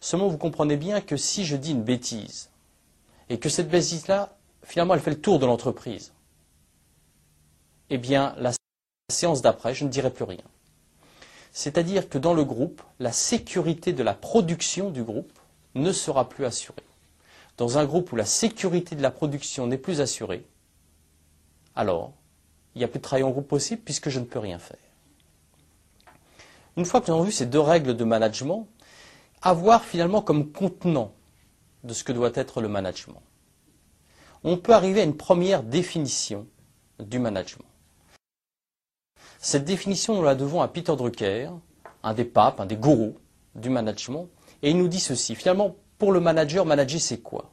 Seulement, 0.00 0.28
vous 0.28 0.38
comprenez 0.38 0.76
bien 0.76 1.00
que 1.00 1.16
si 1.16 1.44
je 1.44 1.56
dis 1.56 1.72
une 1.72 1.82
bêtise, 1.82 2.50
et 3.28 3.38
que 3.38 3.48
cette 3.48 3.68
bêtise-là, 3.68 4.36
finalement, 4.62 4.94
elle 4.94 5.00
fait 5.00 5.10
le 5.10 5.20
tour 5.20 5.38
de 5.38 5.46
l'entreprise, 5.46 6.12
eh 7.90 7.98
bien, 7.98 8.34
la 8.38 8.52
séance 9.10 9.42
d'après, 9.42 9.74
je 9.74 9.84
ne 9.84 9.90
dirai 9.90 10.10
plus 10.10 10.24
rien. 10.24 10.44
C'est-à-dire 11.52 12.08
que 12.08 12.18
dans 12.18 12.34
le 12.34 12.44
groupe, 12.44 12.82
la 12.98 13.12
sécurité 13.12 13.92
de 13.92 14.02
la 14.02 14.14
production 14.14 14.90
du 14.90 15.02
groupe 15.02 15.38
ne 15.74 15.92
sera 15.92 16.28
plus 16.28 16.44
assurée. 16.44 16.82
Dans 17.56 17.78
un 17.78 17.84
groupe 17.84 18.12
où 18.12 18.16
la 18.16 18.24
sécurité 18.24 18.96
de 18.96 19.02
la 19.02 19.12
production 19.12 19.66
n'est 19.66 19.78
plus 19.78 20.00
assurée, 20.00 20.44
alors 21.76 22.12
il 22.74 22.78
n'y 22.78 22.84
a 22.84 22.88
plus 22.88 22.98
de 22.98 23.04
travail 23.04 23.22
en 23.22 23.30
groupe 23.30 23.46
possible 23.46 23.82
puisque 23.84 24.08
je 24.08 24.18
ne 24.18 24.24
peux 24.24 24.40
rien 24.40 24.58
faire. 24.58 24.78
Une 26.76 26.84
fois 26.84 27.00
que 27.00 27.06
nous 27.06 27.14
avons 27.14 27.24
vu 27.24 27.30
ces 27.30 27.46
deux 27.46 27.60
règles 27.60 27.96
de 27.96 28.02
management, 28.02 28.66
avoir 29.44 29.84
finalement 29.84 30.22
comme 30.22 30.50
contenant 30.50 31.12
de 31.84 31.92
ce 31.92 32.02
que 32.02 32.12
doit 32.12 32.32
être 32.34 32.62
le 32.62 32.68
management. 32.68 33.22
On 34.42 34.56
peut 34.56 34.72
arriver 34.72 35.02
à 35.02 35.04
une 35.04 35.16
première 35.16 35.62
définition 35.62 36.46
du 36.98 37.18
management. 37.18 37.66
Cette 39.38 39.64
définition, 39.64 40.14
nous 40.14 40.22
la 40.22 40.34
devons 40.34 40.62
à 40.62 40.68
Peter 40.68 40.96
Drucker, 40.96 41.50
un 42.02 42.14
des 42.14 42.24
papes, 42.24 42.60
un 42.60 42.66
des 42.66 42.76
gourous 42.76 43.18
du 43.54 43.68
management, 43.68 44.28
et 44.62 44.70
il 44.70 44.78
nous 44.78 44.88
dit 44.88 45.00
ceci. 45.00 45.34
Finalement, 45.34 45.76
pour 45.98 46.10
le 46.10 46.20
manager, 46.20 46.64
manager, 46.64 47.00
c'est 47.00 47.20
quoi? 47.20 47.50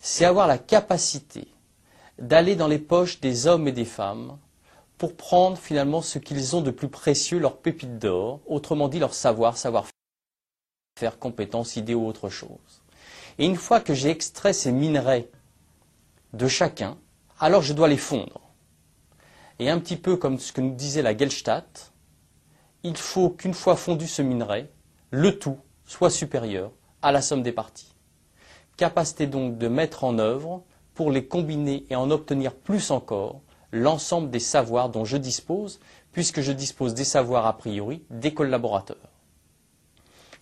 C'est 0.00 0.24
avoir 0.24 0.48
la 0.48 0.58
capacité 0.58 1.46
d'aller 2.18 2.56
dans 2.56 2.66
les 2.66 2.80
poches 2.80 3.20
des 3.20 3.46
hommes 3.46 3.68
et 3.68 3.72
des 3.72 3.84
femmes 3.84 4.38
pour 4.96 5.16
prendre 5.16 5.56
finalement 5.56 6.02
ce 6.02 6.18
qu'ils 6.18 6.56
ont 6.56 6.60
de 6.60 6.72
plus 6.72 6.88
précieux, 6.88 7.38
leur 7.38 7.58
pépite 7.58 8.00
d'or, 8.00 8.40
autrement 8.46 8.88
dit 8.88 8.98
leur 8.98 9.14
savoir, 9.14 9.56
savoir-faire, 9.56 9.92
compétences, 11.18 11.76
idées 11.76 11.94
ou 11.94 12.06
autre 12.06 12.28
chose. 12.28 12.82
Et 13.38 13.46
une 13.46 13.56
fois 13.56 13.80
que 13.80 13.94
j'ai 13.94 14.10
extrait 14.10 14.52
ces 14.52 14.72
minerais 14.72 15.28
de 16.32 16.48
chacun, 16.48 16.98
alors 17.38 17.62
je 17.62 17.72
dois 17.72 17.88
les 17.88 17.96
fondre. 17.96 18.40
Et 19.58 19.70
un 19.70 19.78
petit 19.78 19.96
peu 19.96 20.16
comme 20.16 20.38
ce 20.38 20.52
que 20.52 20.60
nous 20.60 20.74
disait 20.74 21.02
la 21.02 21.16
Gelstadt, 21.16 21.92
il 22.82 22.96
faut 22.96 23.30
qu'une 23.30 23.54
fois 23.54 23.76
fondu 23.76 24.06
ce 24.06 24.22
minerai, 24.22 24.70
le 25.10 25.38
tout 25.38 25.58
soit 25.84 26.10
supérieur 26.10 26.70
à 27.02 27.12
la 27.12 27.22
somme 27.22 27.42
des 27.42 27.52
parties. 27.52 27.94
Capacité 28.76 29.26
donc 29.26 29.58
de 29.58 29.68
mettre 29.68 30.04
en 30.04 30.18
œuvre 30.18 30.62
pour 30.94 31.10
les 31.10 31.26
combiner 31.26 31.86
et 31.90 31.96
en 31.96 32.10
obtenir 32.10 32.54
plus 32.54 32.90
encore 32.90 33.40
l'ensemble 33.72 34.30
des 34.30 34.40
savoirs 34.40 34.88
dont 34.88 35.04
je 35.04 35.16
dispose, 35.16 35.80
puisque 36.12 36.40
je 36.40 36.52
dispose 36.52 36.94
des 36.94 37.04
savoirs 37.04 37.46
a 37.46 37.56
priori 37.56 38.02
des 38.10 38.34
collaborateurs. 38.34 39.07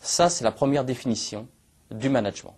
Ça, 0.07 0.31
c'est 0.31 0.45
la 0.45 0.53
première 0.53 0.85
définition 0.85 1.49
du 1.91 2.09
management. 2.09 2.57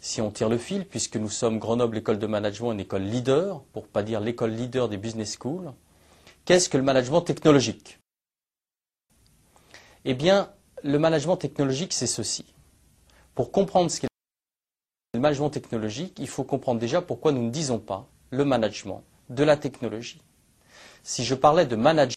Si 0.00 0.22
on 0.22 0.30
tire 0.30 0.48
le 0.48 0.56
fil, 0.56 0.86
puisque 0.86 1.16
nous 1.16 1.28
sommes 1.28 1.58
Grenoble 1.58 1.98
École 1.98 2.18
de 2.18 2.26
Management, 2.26 2.72
une 2.72 2.80
école 2.80 3.02
leader, 3.02 3.62
pour 3.64 3.82
ne 3.82 3.88
pas 3.88 4.02
dire 4.02 4.20
l'école 4.20 4.52
leader 4.52 4.88
des 4.88 4.96
business 4.96 5.36
schools, 5.36 5.74
qu'est-ce 6.46 6.70
que 6.70 6.78
le 6.78 6.82
management 6.82 7.20
technologique? 7.20 7.98
Eh 10.06 10.14
bien, 10.14 10.50
le 10.82 10.98
management 10.98 11.36
technologique, 11.36 11.92
c'est 11.92 12.06
ceci. 12.06 12.46
Pour 13.34 13.52
comprendre 13.52 13.90
ce 13.90 14.00
qu'est 14.00 14.08
le 15.12 15.20
management 15.20 15.50
technologique, 15.50 16.18
il 16.18 16.28
faut 16.28 16.44
comprendre 16.44 16.80
déjà 16.80 17.02
pourquoi 17.02 17.30
nous 17.30 17.42
ne 17.42 17.50
disons 17.50 17.78
pas 17.78 18.08
le 18.30 18.46
management 18.46 19.04
de 19.28 19.44
la 19.44 19.58
technologie. 19.58 20.22
Si 21.02 21.24
je 21.24 21.34
parlais 21.34 21.66
de 21.66 21.76
management 21.76 22.16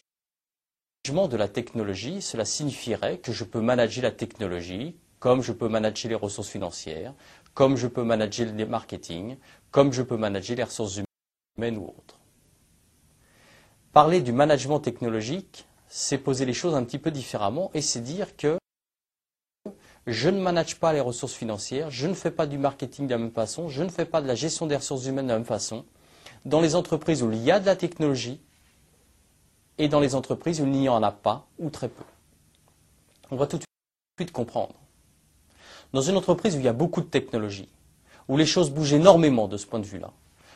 de 1.12 1.36
la 1.36 1.46
technologie, 1.46 2.20
cela 2.20 2.44
signifierait 2.44 3.18
que 3.18 3.32
je 3.32 3.44
peux 3.44 3.60
manager 3.60 4.02
la 4.02 4.10
technologie 4.10 4.96
comme 5.20 5.42
je 5.42 5.52
peux 5.52 5.68
manager 5.68 6.10
les 6.10 6.16
ressources 6.16 6.48
financières, 6.48 7.14
comme 7.54 7.76
je 7.76 7.86
peux 7.86 8.02
manager 8.02 8.52
le 8.52 8.66
marketing, 8.66 9.36
comme 9.70 9.92
je 9.92 10.02
peux 10.02 10.16
manager 10.16 10.56
les 10.56 10.64
ressources 10.64 11.00
humaines 11.56 11.78
ou 11.78 11.84
autres. 11.84 12.18
Parler 13.92 14.20
du 14.20 14.32
management 14.32 14.80
technologique, 14.80 15.66
c'est 15.88 16.18
poser 16.18 16.44
les 16.44 16.52
choses 16.52 16.74
un 16.74 16.84
petit 16.84 16.98
peu 16.98 17.10
différemment 17.10 17.70
et 17.72 17.80
c'est 17.80 18.00
dire 18.00 18.36
que 18.36 18.58
je 20.06 20.28
ne 20.28 20.40
manage 20.40 20.76
pas 20.76 20.92
les 20.92 21.00
ressources 21.00 21.34
financières, 21.34 21.90
je 21.90 22.06
ne 22.08 22.14
fais 22.14 22.30
pas 22.30 22.46
du 22.46 22.58
marketing 22.58 23.06
de 23.06 23.12
la 23.12 23.18
même 23.18 23.32
façon, 23.32 23.68
je 23.68 23.82
ne 23.82 23.88
fais 23.88 24.04
pas 24.04 24.20
de 24.20 24.26
la 24.26 24.34
gestion 24.34 24.66
des 24.66 24.76
ressources 24.76 25.06
humaines 25.06 25.26
de 25.26 25.32
la 25.32 25.38
même 25.38 25.46
façon, 25.46 25.84
dans 26.44 26.60
les 26.60 26.74
entreprises 26.74 27.22
où 27.22 27.32
il 27.32 27.42
y 27.42 27.50
a 27.50 27.60
de 27.60 27.66
la 27.66 27.76
technologie 27.76 28.40
et 29.78 29.88
dans 29.88 30.00
les 30.00 30.14
entreprises 30.14 30.60
où 30.60 30.64
il 30.64 30.72
n'y 30.72 30.88
en 30.88 31.02
a 31.02 31.12
pas 31.12 31.46
ou 31.58 31.70
très 31.70 31.88
peu. 31.88 32.04
On 33.30 33.36
va 33.36 33.46
tout 33.46 33.58
de 33.58 33.64
suite 34.18 34.32
comprendre. 34.32 34.74
Dans 35.92 36.00
une 36.00 36.16
entreprise 36.16 36.56
où 36.56 36.58
il 36.58 36.64
y 36.64 36.68
a 36.68 36.72
beaucoup 36.72 37.00
de 37.00 37.06
technologie, 37.06 37.68
où 38.28 38.36
les 38.36 38.46
choses 38.46 38.70
bougent 38.70 38.94
énormément 38.94 39.48
de 39.48 39.56
ce 39.56 39.66
point 39.66 39.78
de 39.78 39.86
vue-là, 39.86 40.12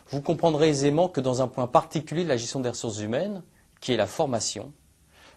vous 0.08 0.22
comprendrez 0.22 0.68
aisément 0.68 1.08
que 1.08 1.20
dans 1.20 1.40
un 1.42 1.48
point 1.48 1.66
particulier 1.66 2.24
de 2.24 2.28
la 2.28 2.36
gestion 2.36 2.60
des 2.60 2.70
ressources 2.70 3.00
humaines, 3.00 3.42
qui 3.80 3.92
est 3.92 3.96
la 3.96 4.06
formation, 4.06 4.72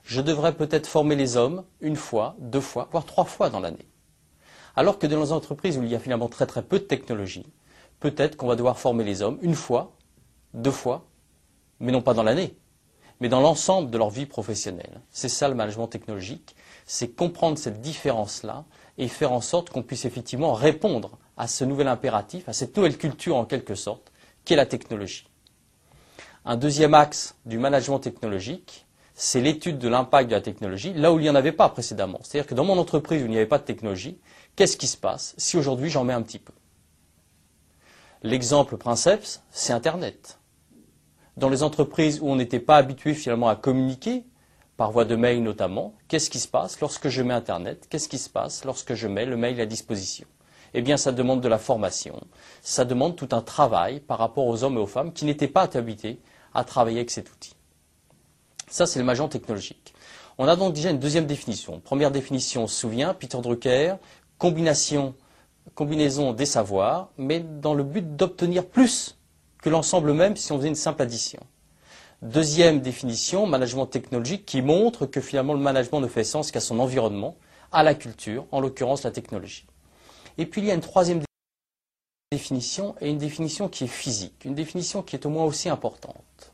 je 0.03 0.19
devrais 0.19 0.53
peut-être 0.53 0.87
former 0.87 1.15
les 1.15 1.37
hommes 1.37 1.63
une 1.79 1.95
fois, 1.95 2.35
deux 2.39 2.59
fois, 2.59 2.89
voire 2.91 3.05
trois 3.05 3.25
fois 3.25 3.49
dans 3.49 3.59
l'année. 3.59 3.87
Alors 4.75 4.97
que 4.97 5.07
dans 5.07 5.21
les 5.21 5.31
entreprises 5.31 5.77
où 5.77 5.83
il 5.83 5.89
y 5.89 5.95
a 5.95 5.99
finalement 5.99 6.27
très 6.27 6.47
très 6.47 6.63
peu 6.63 6.79
de 6.79 6.85
technologie, 6.85 7.45
peut-être 7.99 8.35
qu'on 8.35 8.47
va 8.47 8.55
devoir 8.55 8.79
former 8.79 9.03
les 9.03 9.21
hommes 9.21 9.37
une 9.41 9.55
fois, 9.55 9.95
deux 10.53 10.71
fois, 10.71 11.05
mais 11.79 11.91
non 11.91 12.01
pas 12.01 12.13
dans 12.13 12.23
l'année, 12.23 12.57
mais 13.23 13.29
dans 13.29 13.39
l'ensemble 13.39 13.89
de 13.89 13.97
leur 13.97 14.09
vie 14.09 14.25
professionnelle. 14.25 14.99
C'est 15.09 15.29
ça 15.29 15.47
le 15.47 15.55
management 15.55 15.87
technologique, 15.87 16.57
c'est 16.85 17.07
comprendre 17.07 17.57
cette 17.57 17.79
différence-là 17.79 18.65
et 18.97 19.07
faire 19.07 19.31
en 19.31 19.39
sorte 19.39 19.69
qu'on 19.69 19.81
puisse 19.81 20.03
effectivement 20.03 20.51
répondre 20.51 21.17
à 21.37 21.47
ce 21.47 21.63
nouvel 21.63 21.87
impératif, 21.87 22.49
à 22.49 22.53
cette 22.53 22.75
nouvelle 22.75 22.97
culture 22.97 23.37
en 23.37 23.45
quelque 23.45 23.75
sorte, 23.75 24.11
qu'est 24.43 24.57
la 24.57 24.65
technologie. 24.65 25.25
Un 26.43 26.57
deuxième 26.57 26.93
axe 26.93 27.37
du 27.45 27.57
management 27.57 27.99
technologique, 27.99 28.85
c'est 29.15 29.39
l'étude 29.39 29.77
de 29.77 29.87
l'impact 29.87 30.29
de 30.29 30.35
la 30.35 30.41
technologie, 30.41 30.91
là 30.93 31.13
où 31.13 31.17
il 31.17 31.23
n'y 31.23 31.29
en 31.29 31.35
avait 31.35 31.53
pas 31.53 31.69
précédemment. 31.69 32.19
C'est-à-dire 32.23 32.45
que 32.45 32.55
dans 32.55 32.65
mon 32.65 32.77
entreprise 32.77 33.21
où 33.21 33.25
il 33.25 33.31
n'y 33.31 33.37
avait 33.37 33.45
pas 33.45 33.57
de 33.57 33.63
technologie, 33.63 34.19
qu'est-ce 34.57 34.75
qui 34.75 34.87
se 34.87 34.97
passe 34.97 35.33
si 35.37 35.55
aujourd'hui 35.55 35.89
j'en 35.89 36.03
mets 36.03 36.11
un 36.11 36.23
petit 36.23 36.39
peu? 36.39 36.51
L'exemple 38.21 38.75
princeps, 38.75 39.41
c'est 39.49 39.71
Internet 39.71 40.39
dans 41.37 41.49
les 41.49 41.63
entreprises 41.63 42.19
où 42.21 42.29
on 42.29 42.35
n'était 42.35 42.59
pas 42.59 42.77
habitué 42.77 43.13
finalement 43.13 43.49
à 43.49 43.55
communiquer, 43.55 44.23
par 44.77 44.91
voie 44.91 45.05
de 45.05 45.15
mail 45.15 45.43
notamment, 45.43 45.93
qu'est-ce 46.07 46.29
qui 46.29 46.39
se 46.39 46.47
passe 46.47 46.79
lorsque 46.81 47.07
je 47.07 47.21
mets 47.21 47.33
Internet? 47.33 47.87
Qu'est-ce 47.89 48.09
qui 48.09 48.17
se 48.17 48.29
passe 48.29 48.65
lorsque 48.65 48.95
je 48.95 49.07
mets 49.07 49.25
le 49.25 49.37
mail 49.37 49.61
à 49.61 49.65
disposition? 49.65 50.27
Eh 50.73 50.81
bien, 50.81 50.97
ça 50.97 51.11
demande 51.11 51.41
de 51.41 51.47
la 51.47 51.59
formation, 51.59 52.19
ça 52.61 52.83
demande 52.83 53.15
tout 53.15 53.29
un 53.31 53.41
travail 53.41 53.99
par 53.99 54.17
rapport 54.17 54.47
aux 54.47 54.63
hommes 54.63 54.77
et 54.77 54.81
aux 54.81 54.87
femmes 54.87 55.13
qui 55.13 55.25
n'étaient 55.25 55.47
pas 55.47 55.69
habités 55.75 56.19
à 56.55 56.63
travailler 56.63 56.97
avec 56.97 57.11
cet 57.11 57.31
outil. 57.31 57.55
Ça, 58.69 58.87
c'est 58.87 58.97
le 58.97 59.05
magent 59.05 59.27
technologique. 59.27 59.93
On 60.39 60.47
a 60.47 60.55
donc 60.55 60.73
déjà 60.73 60.89
une 60.89 60.97
deuxième 60.97 61.27
définition. 61.27 61.79
Première 61.79 62.09
définition, 62.09 62.63
on 62.63 62.67
se 62.67 62.79
souvient, 62.79 63.13
Peter 63.13 63.37
Drucker, 63.39 63.95
combinaison 64.39 65.13
des 66.33 66.47
savoirs, 66.47 67.11
mais 67.19 67.39
dans 67.39 67.75
le 67.75 67.83
but 67.83 68.15
d'obtenir 68.15 68.65
plus 68.65 69.15
que 69.63 69.69
l'ensemble 69.69 70.13
même 70.13 70.35
si 70.35 70.51
on 70.51 70.57
faisait 70.57 70.67
une 70.67 70.75
simple 70.75 71.01
addition. 71.01 71.39
Deuxième 72.21 72.81
définition, 72.81 73.47
management 73.47 73.85
technologique, 73.85 74.45
qui 74.45 74.61
montre 74.61 75.05
que 75.05 75.21
finalement 75.21 75.53
le 75.53 75.59
management 75.59 76.01
ne 76.01 76.07
fait 76.07 76.25
sens 76.25 76.51
qu'à 76.51 76.59
son 76.59 76.79
environnement, 76.79 77.37
à 77.71 77.81
la 77.81 77.95
culture, 77.95 78.45
en 78.51 78.59
l'occurrence 78.59 79.03
la 79.03 79.11
technologie. 79.11 79.65
Et 80.37 80.45
puis 80.45 80.61
il 80.61 80.67
y 80.67 80.71
a 80.71 80.73
une 80.73 80.81
troisième 80.81 81.21
définition, 82.31 82.95
et 82.99 83.09
une 83.09 83.17
définition 83.17 83.69
qui 83.69 83.85
est 83.85 83.87
physique, 83.87 84.43
une 84.43 84.53
définition 84.53 85.01
qui 85.01 85.15
est 85.15 85.25
au 85.25 85.29
moins 85.29 85.45
aussi 85.45 85.69
importante. 85.69 86.51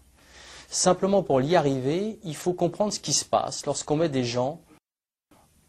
Simplement 0.70 1.24
pour 1.24 1.42
y 1.42 1.56
arriver, 1.56 2.20
il 2.24 2.36
faut 2.36 2.54
comprendre 2.54 2.94
ce 2.94 3.00
qui 3.00 3.14
se 3.14 3.26
passe 3.26 3.66
lorsqu'on 3.66 3.96
met 3.96 4.10
des 4.10 4.24
gens 4.24 4.62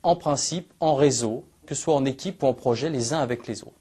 en 0.02 0.14
principe 0.14 0.74
en 0.80 0.94
réseau, 0.94 1.46
que 1.64 1.74
ce 1.74 1.82
soit 1.82 1.94
en 1.94 2.04
équipe 2.04 2.42
ou 2.42 2.46
en 2.46 2.54
projet, 2.54 2.90
les 2.90 3.14
uns 3.14 3.20
avec 3.20 3.46
les 3.46 3.62
autres. 3.62 3.74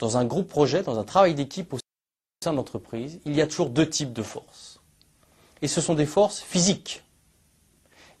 Dans 0.00 0.16
un 0.16 0.24
groupe 0.24 0.48
projet, 0.48 0.82
dans 0.82 0.98
un 0.98 1.04
travail 1.04 1.34
d'équipe 1.34 1.72
sein 2.40 2.52
de 2.52 2.56
l'entreprise, 2.56 3.20
il 3.24 3.34
y 3.34 3.42
a 3.42 3.48
toujours 3.48 3.70
deux 3.70 3.88
types 3.88 4.12
de 4.12 4.22
forces. 4.22 4.80
Et 5.60 5.66
ce 5.66 5.80
sont 5.80 5.94
des 5.94 6.06
forces 6.06 6.40
physiques. 6.40 7.02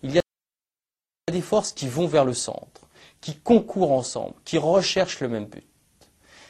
Il 0.02 0.12
y 0.12 0.18
a 0.18 0.22
des 1.30 1.40
forces 1.40 1.72
qui 1.72 1.86
vont 1.86 2.08
vers 2.08 2.24
le 2.24 2.34
centre, 2.34 2.88
qui 3.20 3.36
concourent 3.36 3.92
ensemble, 3.92 4.34
qui 4.44 4.58
recherchent 4.58 5.20
le 5.20 5.28
même 5.28 5.46
but. 5.46 5.66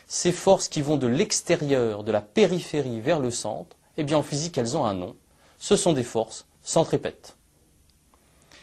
Ces 0.07 0.33
forces 0.33 0.69
qui 0.69 0.81
vont 0.81 0.97
de 0.97 1.07
l'extérieur, 1.07 2.05
de 2.05 2.13
la 2.13 2.23
périphérie 2.23 3.03
vers 3.03 3.21
le 3.21 3.31
centre, 3.31 3.77
eh 3.99 4.05
bien 4.05 4.17
en 4.17 4.23
physique 4.23 4.57
elles 4.57 4.77
ont 4.79 4.87
un 4.87 4.95
nom. 4.95 5.15
Ce 5.59 5.77
sont 5.77 5.93
des 5.93 6.05
forces 6.05 6.47
centripètes. 6.63 7.37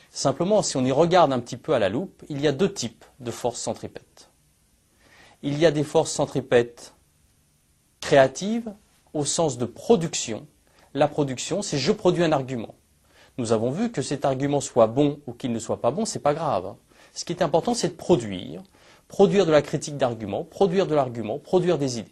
Simplement, 0.10 0.64
si 0.64 0.78
on 0.78 0.86
y 0.86 0.92
regarde 0.92 1.32
un 1.32 1.40
petit 1.40 1.58
peu 1.58 1.76
à 1.76 1.80
la 1.80 1.90
loupe, 1.90 2.24
il 2.30 2.42
y 2.42 2.48
a 2.48 2.52
deux 2.52 2.74
types 2.74 3.06
de 3.20 3.30
forces 3.30 3.60
centripètes. 3.60 4.32
Il 5.44 5.60
y 5.60 5.66
a 5.68 5.72
des 5.72 5.84
forces 5.84 6.12
centripètes 6.12 6.96
créatives 8.02 8.74
au 9.16 9.24
sens 9.24 9.58
de 9.58 9.66
production. 9.66 10.46
La 10.94 11.08
production, 11.08 11.62
c'est 11.62 11.78
je 11.78 11.92
produis 11.94 12.24
un 12.24 12.34
argument. 12.34 12.76
Nous 13.38 13.54
avons 13.54 13.72
vu 13.72 13.92
que 13.92 14.02
cet 14.02 14.26
argument 14.26 14.60
soit 14.60 14.88
bon 14.88 15.20
ou 15.26 15.34
qu'il 15.34 15.54
ne 15.54 15.60
soit 15.60 15.82
pas 15.82 15.90
bon, 15.90 16.06
c'est 16.06 16.20
pas 16.20 16.34
grave. 16.34 16.66
Hein. 16.66 16.78
Ce 17.14 17.24
qui 17.24 17.32
est 17.32 17.42
important, 17.42 17.74
c'est 17.74 17.90
de 17.90 17.94
produire, 17.94 18.62
produire 19.08 19.46
de 19.46 19.52
la 19.52 19.62
critique 19.62 19.96
d'argument, 19.96 20.44
produire 20.44 20.86
de 20.86 20.96
l'argument, 20.96 21.40
produire 21.40 21.78
des 21.78 21.98
idées. 22.00 22.12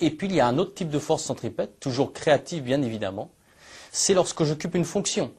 Et 0.00 0.10
puis 0.10 0.28
il 0.28 0.36
y 0.36 0.40
a 0.40 0.46
un 0.46 0.58
autre 0.58 0.74
type 0.74 0.88
de 0.88 1.00
force 1.00 1.24
centripète, 1.24 1.80
toujours 1.80 2.12
créative 2.12 2.62
bien 2.62 2.80
évidemment, 2.82 3.30
c'est 3.90 4.14
lorsque 4.14 4.44
j'occupe 4.44 4.76
une 4.76 4.84
fonction. 4.84 5.32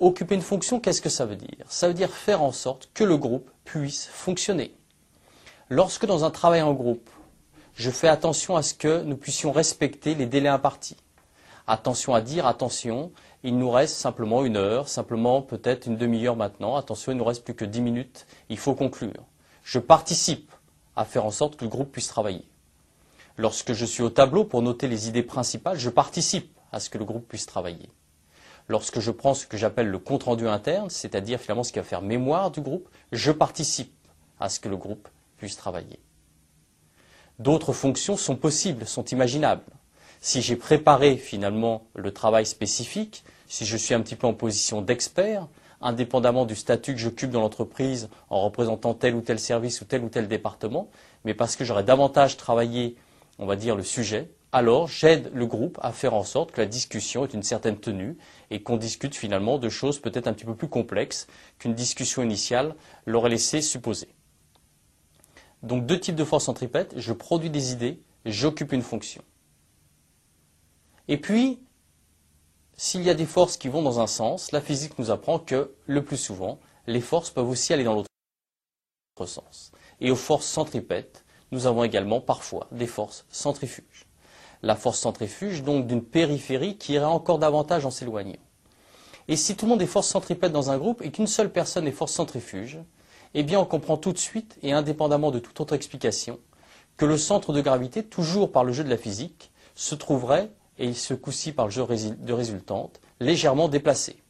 Occuper 0.00 0.36
une 0.36 0.42
fonction, 0.42 0.80
qu'est-ce 0.80 1.02
que 1.02 1.10
ça 1.10 1.26
veut 1.26 1.36
dire? 1.36 1.66
Ça 1.68 1.86
veut 1.86 1.94
dire 1.94 2.10
faire 2.10 2.40
en 2.42 2.52
sorte 2.52 2.88
que 2.94 3.04
le 3.04 3.18
groupe 3.18 3.50
puisse 3.64 4.06
fonctionner. 4.06 4.74
Lorsque 5.68 6.06
dans 6.06 6.24
un 6.24 6.30
travail 6.30 6.62
en 6.62 6.72
groupe, 6.72 7.10
je 7.78 7.90
fais 7.92 8.08
attention 8.08 8.56
à 8.56 8.62
ce 8.62 8.74
que 8.74 9.02
nous 9.02 9.16
puissions 9.16 9.52
respecter 9.52 10.16
les 10.16 10.26
délais 10.26 10.48
impartis. 10.48 10.96
Attention 11.68 12.12
à 12.12 12.20
dire, 12.20 12.44
attention, 12.44 13.12
il 13.44 13.56
nous 13.56 13.70
reste 13.70 13.94
simplement 13.94 14.44
une 14.44 14.56
heure, 14.56 14.88
simplement 14.88 15.42
peut-être 15.42 15.86
une 15.86 15.96
demi-heure 15.96 16.34
maintenant. 16.34 16.74
Attention, 16.74 17.12
il 17.12 17.18
nous 17.18 17.24
reste 17.24 17.44
plus 17.44 17.54
que 17.54 17.64
dix 17.64 17.80
minutes, 17.80 18.26
il 18.48 18.58
faut 18.58 18.74
conclure. 18.74 19.22
Je 19.62 19.78
participe 19.78 20.50
à 20.96 21.04
faire 21.04 21.24
en 21.24 21.30
sorte 21.30 21.54
que 21.54 21.64
le 21.64 21.70
groupe 21.70 21.92
puisse 21.92 22.08
travailler. 22.08 22.44
Lorsque 23.36 23.72
je 23.72 23.84
suis 23.84 24.02
au 24.02 24.10
tableau 24.10 24.44
pour 24.44 24.60
noter 24.60 24.88
les 24.88 25.06
idées 25.08 25.22
principales, 25.22 25.78
je 25.78 25.90
participe 25.90 26.50
à 26.72 26.80
ce 26.80 26.90
que 26.90 26.98
le 26.98 27.04
groupe 27.04 27.28
puisse 27.28 27.46
travailler. 27.46 27.88
Lorsque 28.66 28.98
je 28.98 29.12
prends 29.12 29.34
ce 29.34 29.46
que 29.46 29.56
j'appelle 29.56 29.86
le 29.88 30.00
compte-rendu 30.00 30.48
interne, 30.48 30.90
c'est-à-dire 30.90 31.38
finalement 31.38 31.62
ce 31.62 31.72
qui 31.72 31.78
va 31.78 31.84
faire 31.84 32.02
mémoire 32.02 32.50
du 32.50 32.60
groupe, 32.60 32.88
je 33.12 33.30
participe 33.30 33.94
à 34.40 34.48
ce 34.48 34.58
que 34.58 34.68
le 34.68 34.76
groupe 34.76 35.06
puisse 35.36 35.56
travailler. 35.56 36.00
D'autres 37.38 37.72
fonctions 37.72 38.16
sont 38.16 38.34
possibles, 38.34 38.84
sont 38.86 39.04
imaginables. 39.04 39.62
Si 40.20 40.42
j'ai 40.42 40.56
préparé 40.56 41.16
finalement 41.16 41.86
le 41.94 42.12
travail 42.12 42.44
spécifique, 42.44 43.22
si 43.46 43.64
je 43.64 43.76
suis 43.76 43.94
un 43.94 44.00
petit 44.00 44.16
peu 44.16 44.26
en 44.26 44.34
position 44.34 44.82
d'expert, 44.82 45.46
indépendamment 45.80 46.46
du 46.46 46.56
statut 46.56 46.94
que 46.94 47.00
j'occupe 47.00 47.30
dans 47.30 47.40
l'entreprise 47.40 48.08
en 48.28 48.40
représentant 48.42 48.94
tel 48.94 49.14
ou 49.14 49.20
tel 49.20 49.38
service 49.38 49.80
ou 49.80 49.84
tel 49.84 50.02
ou 50.02 50.08
tel 50.08 50.26
département, 50.26 50.90
mais 51.24 51.34
parce 51.34 51.54
que 51.54 51.64
j'aurais 51.64 51.84
davantage 51.84 52.36
travaillé, 52.36 52.96
on 53.38 53.46
va 53.46 53.54
dire, 53.54 53.76
le 53.76 53.84
sujet, 53.84 54.28
alors 54.50 54.88
j'aide 54.88 55.30
le 55.32 55.46
groupe 55.46 55.78
à 55.80 55.92
faire 55.92 56.14
en 56.14 56.24
sorte 56.24 56.50
que 56.50 56.60
la 56.60 56.66
discussion 56.66 57.24
ait 57.24 57.28
une 57.28 57.44
certaine 57.44 57.78
tenue 57.78 58.16
et 58.50 58.62
qu'on 58.62 58.78
discute 58.78 59.14
finalement 59.14 59.58
de 59.58 59.68
choses 59.68 60.00
peut-être 60.00 60.26
un 60.26 60.32
petit 60.32 60.46
peu 60.46 60.56
plus 60.56 60.68
complexes 60.68 61.28
qu'une 61.60 61.74
discussion 61.74 62.22
initiale 62.22 62.74
l'aurait 63.06 63.30
laissé 63.30 63.60
supposer. 63.60 64.08
Donc 65.62 65.86
deux 65.86 65.98
types 65.98 66.14
de 66.14 66.24
forces 66.24 66.44
centripètes, 66.44 66.94
je 66.96 67.12
produis 67.12 67.50
des 67.50 67.72
idées, 67.72 68.00
j'occupe 68.24 68.72
une 68.72 68.82
fonction. 68.82 69.22
Et 71.08 71.16
puis, 71.16 71.58
s'il 72.76 73.02
y 73.02 73.10
a 73.10 73.14
des 73.14 73.26
forces 73.26 73.56
qui 73.56 73.68
vont 73.68 73.82
dans 73.82 74.00
un 74.00 74.06
sens, 74.06 74.52
la 74.52 74.60
physique 74.60 74.98
nous 74.98 75.10
apprend 75.10 75.38
que 75.38 75.74
le 75.86 76.04
plus 76.04 76.16
souvent, 76.16 76.60
les 76.86 77.00
forces 77.00 77.30
peuvent 77.30 77.48
aussi 77.48 77.72
aller 77.72 77.84
dans 77.84 77.94
l'autre 77.94 78.08
sens. 79.26 79.72
Et 80.00 80.10
aux 80.10 80.16
forces 80.16 80.46
centripètes, 80.46 81.24
nous 81.50 81.66
avons 81.66 81.82
également 81.82 82.20
parfois 82.20 82.68
des 82.70 82.86
forces 82.86 83.24
centrifuges. 83.30 84.06
La 84.62 84.76
force 84.76 84.98
centrifuge, 84.98 85.62
donc 85.62 85.86
d'une 85.86 86.04
périphérie 86.04 86.76
qui 86.76 86.92
irait 86.92 87.04
encore 87.04 87.38
davantage 87.38 87.86
en 87.86 87.90
s'éloignant. 87.90 88.38
Et 89.28 89.36
si 89.36 89.56
tout 89.56 89.66
le 89.66 89.70
monde 89.70 89.82
est 89.82 89.86
force 89.86 90.08
centripète 90.08 90.52
dans 90.52 90.70
un 90.70 90.78
groupe 90.78 91.02
et 91.02 91.10
qu'une 91.10 91.26
seule 91.26 91.52
personne 91.52 91.86
est 91.86 91.92
force 91.92 92.12
centrifuge, 92.12 92.78
eh 93.34 93.42
bien 93.42 93.60
on 93.60 93.64
comprend 93.64 93.96
tout 93.96 94.12
de 94.12 94.18
suite, 94.18 94.58
et 94.62 94.72
indépendamment 94.72 95.30
de 95.30 95.38
toute 95.38 95.60
autre 95.60 95.74
explication, 95.74 96.38
que 96.96 97.04
le 97.06 97.16
centre 97.16 97.52
de 97.52 97.60
gravité, 97.60 98.02
toujours 98.02 98.52
par 98.52 98.64
le 98.64 98.72
jeu 98.72 98.84
de 98.84 98.90
la 98.90 98.96
physique, 98.96 99.52
se 99.74 99.94
trouverait, 99.94 100.50
et 100.78 100.92
ce 100.92 101.14
coup-ci 101.14 101.52
par 101.52 101.66
le 101.66 101.70
jeu 101.70 101.86
de 101.86 102.32
résultante, 102.32 103.00
légèrement 103.20 103.68
déplacé. 103.68 104.22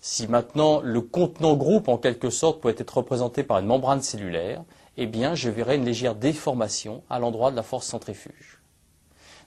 Si 0.00 0.26
maintenant 0.28 0.80
le 0.80 1.00
contenant 1.00 1.56
groupe, 1.56 1.88
en 1.88 1.98
quelque 1.98 2.30
sorte, 2.30 2.62
peut 2.62 2.74
être 2.76 2.96
représenté 2.96 3.42
par 3.42 3.58
une 3.58 3.66
membrane 3.66 4.02
cellulaire, 4.02 4.64
eh 4.96 5.10
je 5.34 5.50
verrai 5.50 5.76
une 5.76 5.84
légère 5.84 6.14
déformation 6.14 7.02
à 7.08 7.18
l'endroit 7.18 7.50
de 7.50 7.56
la 7.56 7.62
force 7.62 7.86
centrifuge. 7.86 8.60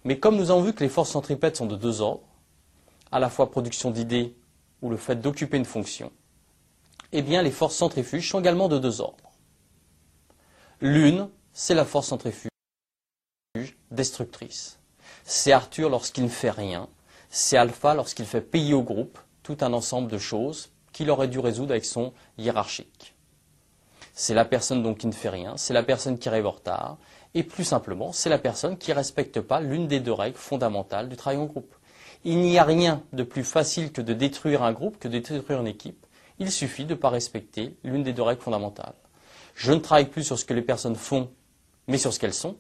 Mais 0.04 0.20
comme 0.20 0.36
nous 0.36 0.52
avons 0.52 0.62
vu 0.62 0.74
que 0.74 0.84
les 0.84 0.90
forces 0.90 1.12
centripètes 1.12 1.58
sont 1.58 1.66
de 1.66 1.76
deux 1.76 2.02
ordres, 2.02 2.24
à 3.12 3.20
la 3.20 3.30
fois 3.30 3.52
production 3.52 3.92
d'idées 3.92 4.36
ou 4.82 4.90
le 4.90 4.98
fait 4.98 5.16
d'occuper 5.16 5.58
une 5.58 5.66
fonction, 5.66 6.12
eh 7.14 7.22
les 7.22 7.52
forces 7.52 7.76
centrifuges 7.76 8.30
sont 8.30 8.40
également 8.40 8.68
de 8.68 8.80
deux 8.80 9.02
ordres. 9.02 9.32
L'une, 10.82 11.30
c'est 11.54 11.76
la 11.76 11.86
force 11.86 12.08
centrifuge 12.08 12.50
destructrice. 13.92 14.80
C'est 15.24 15.52
Arthur 15.52 15.90
lorsqu'il 15.90 16.24
ne 16.24 16.30
fait 16.30 16.50
rien. 16.50 16.90
C'est 17.30 17.58
Alpha 17.58 17.94
lorsqu'il 17.94 18.26
fait 18.26 18.42
payer 18.42 18.74
au 18.74 18.84
groupe 18.84 19.20
tout 19.44 19.58
un 19.62 19.74
ensemble 19.74 20.10
de 20.10 20.18
choses 20.18 20.72
qu'il 20.92 21.10
aurait 21.10 21.28
dû 21.28 21.40
résoudre 21.40 21.72
avec 21.72 21.86
son 21.86 22.14
hiérarchique. 22.38 23.16
C'est 24.14 24.34
la 24.34 24.46
personne 24.46 24.84
donc 24.84 25.00
qui 25.00 25.08
ne 25.08 25.12
fait 25.12 25.30
rien, 25.30 25.58
c'est 25.58 25.74
la 25.74 25.84
personne 25.84 26.20
qui 26.20 26.30
arrive 26.30 26.46
en 26.46 26.52
retard, 26.52 26.98
et 27.34 27.44
plus 27.44 27.64
simplement, 27.64 28.12
c'est 28.12 28.30
la 28.30 28.38
personne 28.38 28.78
qui 28.78 28.92
ne 28.92 28.96
respecte 28.96 29.42
pas 29.42 29.60
l'une 29.60 29.88
des 29.88 30.00
deux 30.00 30.14
règles 30.14 30.38
fondamentales 30.38 31.10
du 31.10 31.16
travail 31.16 31.40
en 31.40 31.46
groupe. 31.46 31.74
Il 32.24 32.38
n'y 32.38 32.60
a 32.60 32.64
rien 32.64 33.02
de 33.12 33.24
plus 33.24 33.44
facile 33.44 33.92
que 33.92 34.02
de 34.02 34.14
détruire 34.14 34.62
un 34.62 34.72
groupe, 34.72 35.00
que 35.00 35.08
de 35.08 35.18
détruire 35.18 35.62
une 35.62 35.68
équipe, 35.68 36.06
il 36.40 36.52
suffit 36.52 36.86
de 36.86 36.94
ne 36.94 37.00
pas 37.00 37.10
respecter 37.10 37.78
l'une 37.84 38.04
des 38.04 38.14
deux 38.14 38.22
règles 38.22 38.42
fondamentales. 38.42 38.96
Je 39.56 39.72
ne 39.72 39.80
travaille 39.80 40.10
plus 40.10 40.24
sur 40.24 40.38
ce 40.38 40.46
que 40.46 40.54
les 40.54 40.62
personnes 40.62 40.96
font, 40.96 41.32
mais 41.88 41.98
sur 41.98 42.14
ce 42.14 42.20
qu'elles 42.20 42.34
sont. 42.34 42.58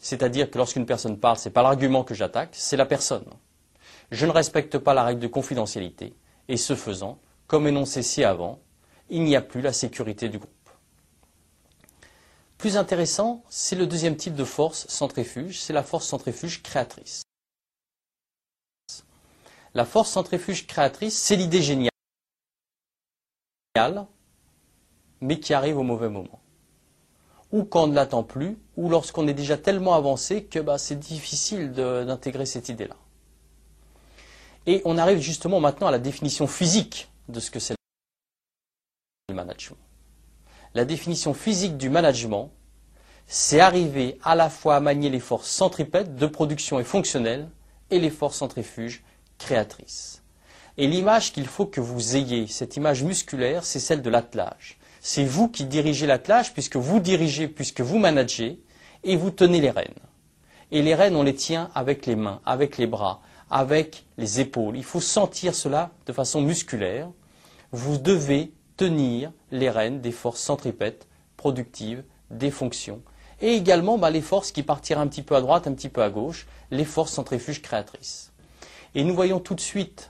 C'est-à-dire 0.00 0.50
que 0.50 0.58
lorsqu'une 0.58 0.86
personne 0.86 1.18
parle, 1.18 1.38
ce 1.38 1.48
n'est 1.48 1.52
pas 1.52 1.62
l'argument 1.62 2.04
que 2.04 2.14
j'attaque, 2.14 2.50
c'est 2.52 2.76
la 2.76 2.86
personne. 2.86 3.24
Je 4.10 4.26
ne 4.26 4.30
respecte 4.30 4.78
pas 4.78 4.94
la 4.94 5.04
règle 5.04 5.20
de 5.20 5.26
confidentialité, 5.26 6.14
et 6.48 6.56
ce 6.56 6.74
faisant, 6.74 7.18
comme 7.46 7.66
énoncé 7.66 8.02
ci 8.02 8.24
avant, 8.24 8.60
il 9.08 9.24
n'y 9.24 9.36
a 9.36 9.42
plus 9.42 9.60
la 9.60 9.72
sécurité 9.72 10.28
du 10.28 10.38
groupe. 10.38 10.50
Plus 12.58 12.76
intéressant, 12.76 13.42
c'est 13.48 13.76
le 13.76 13.86
deuxième 13.86 14.16
type 14.16 14.34
de 14.34 14.44
force 14.44 14.86
centrifuge, 14.88 15.60
c'est 15.60 15.72
la 15.72 15.82
force 15.82 16.06
centrifuge 16.06 16.62
créatrice. 16.62 17.22
La 19.74 19.84
force 19.84 20.10
centrifuge 20.10 20.66
créatrice, 20.66 21.16
c'est 21.16 21.36
l'idée 21.36 21.62
géniale 21.62 21.89
mais 25.20 25.38
qui 25.38 25.54
arrive 25.54 25.78
au 25.78 25.82
mauvais 25.82 26.08
moment. 26.08 26.40
Ou 27.52 27.64
quand 27.64 27.84
on 27.84 27.86
ne 27.88 27.94
l'attend 27.94 28.22
plus, 28.22 28.58
ou 28.76 28.88
lorsqu'on 28.88 29.28
est 29.28 29.34
déjà 29.34 29.56
tellement 29.56 29.94
avancé 29.94 30.44
que 30.44 30.58
bah, 30.58 30.78
c'est 30.78 30.98
difficile 30.98 31.72
d'intégrer 31.72 32.46
cette 32.46 32.68
idée-là. 32.68 32.96
Et 34.66 34.82
on 34.84 34.98
arrive 34.98 35.18
justement 35.18 35.60
maintenant 35.60 35.86
à 35.86 35.90
la 35.90 35.98
définition 35.98 36.46
physique 36.46 37.10
de 37.28 37.40
ce 37.40 37.50
que 37.50 37.60
c'est 37.60 37.74
le 39.28 39.34
management. 39.34 39.78
La 40.74 40.84
définition 40.84 41.34
physique 41.34 41.76
du 41.76 41.90
management, 41.90 42.50
c'est 43.26 43.60
arriver 43.60 44.18
à 44.24 44.34
la 44.34 44.50
fois 44.50 44.76
à 44.76 44.80
manier 44.80 45.10
les 45.10 45.20
forces 45.20 45.48
centripètes 45.48 46.16
de 46.16 46.26
production 46.26 46.80
et 46.80 46.84
fonctionnelles 46.84 47.48
et 47.90 48.00
les 48.00 48.10
forces 48.10 48.36
centrifuges 48.36 49.04
créatrices. 49.38 50.19
Et 50.76 50.86
l'image 50.86 51.32
qu'il 51.32 51.46
faut 51.46 51.66
que 51.66 51.80
vous 51.80 52.16
ayez, 52.16 52.46
cette 52.46 52.76
image 52.76 53.02
musculaire, 53.02 53.64
c'est 53.64 53.80
celle 53.80 54.02
de 54.02 54.10
l'attelage. 54.10 54.78
C'est 55.00 55.24
vous 55.24 55.48
qui 55.48 55.64
dirigez 55.64 56.06
l'attelage, 56.06 56.52
puisque 56.52 56.76
vous 56.76 57.00
dirigez, 57.00 57.48
puisque 57.48 57.80
vous 57.80 57.98
managez, 57.98 58.60
et 59.02 59.16
vous 59.16 59.30
tenez 59.30 59.60
les 59.60 59.70
rênes. 59.70 59.94
Et 60.70 60.82
les 60.82 60.94
rênes, 60.94 61.16
on 61.16 61.22
les 61.22 61.34
tient 61.34 61.70
avec 61.74 62.06
les 62.06 62.16
mains, 62.16 62.40
avec 62.44 62.78
les 62.78 62.86
bras, 62.86 63.20
avec 63.50 64.04
les 64.18 64.40
épaules. 64.40 64.76
Il 64.76 64.84
faut 64.84 65.00
sentir 65.00 65.54
cela 65.54 65.90
de 66.06 66.12
façon 66.12 66.40
musculaire. 66.40 67.08
Vous 67.72 67.98
devez 67.98 68.52
tenir 68.76 69.32
les 69.50 69.70
rênes 69.70 70.00
des 70.00 70.12
forces 70.12 70.40
centripètes 70.40 71.08
productives, 71.36 72.04
des 72.30 72.50
fonctions. 72.50 73.02
Et 73.40 73.54
également 73.54 73.98
bah, 73.98 74.10
les 74.10 74.20
forces 74.20 74.52
qui 74.52 74.62
partiraient 74.62 75.00
un 75.00 75.06
petit 75.06 75.22
peu 75.22 75.34
à 75.34 75.40
droite, 75.40 75.66
un 75.66 75.72
petit 75.72 75.88
peu 75.88 76.02
à 76.02 76.10
gauche, 76.10 76.46
les 76.70 76.84
forces 76.84 77.12
centrifuges 77.12 77.62
créatrices. 77.62 78.32
Et 78.94 79.04
nous 79.04 79.14
voyons 79.14 79.40
tout 79.40 79.54
de 79.54 79.60
suite 79.60 80.09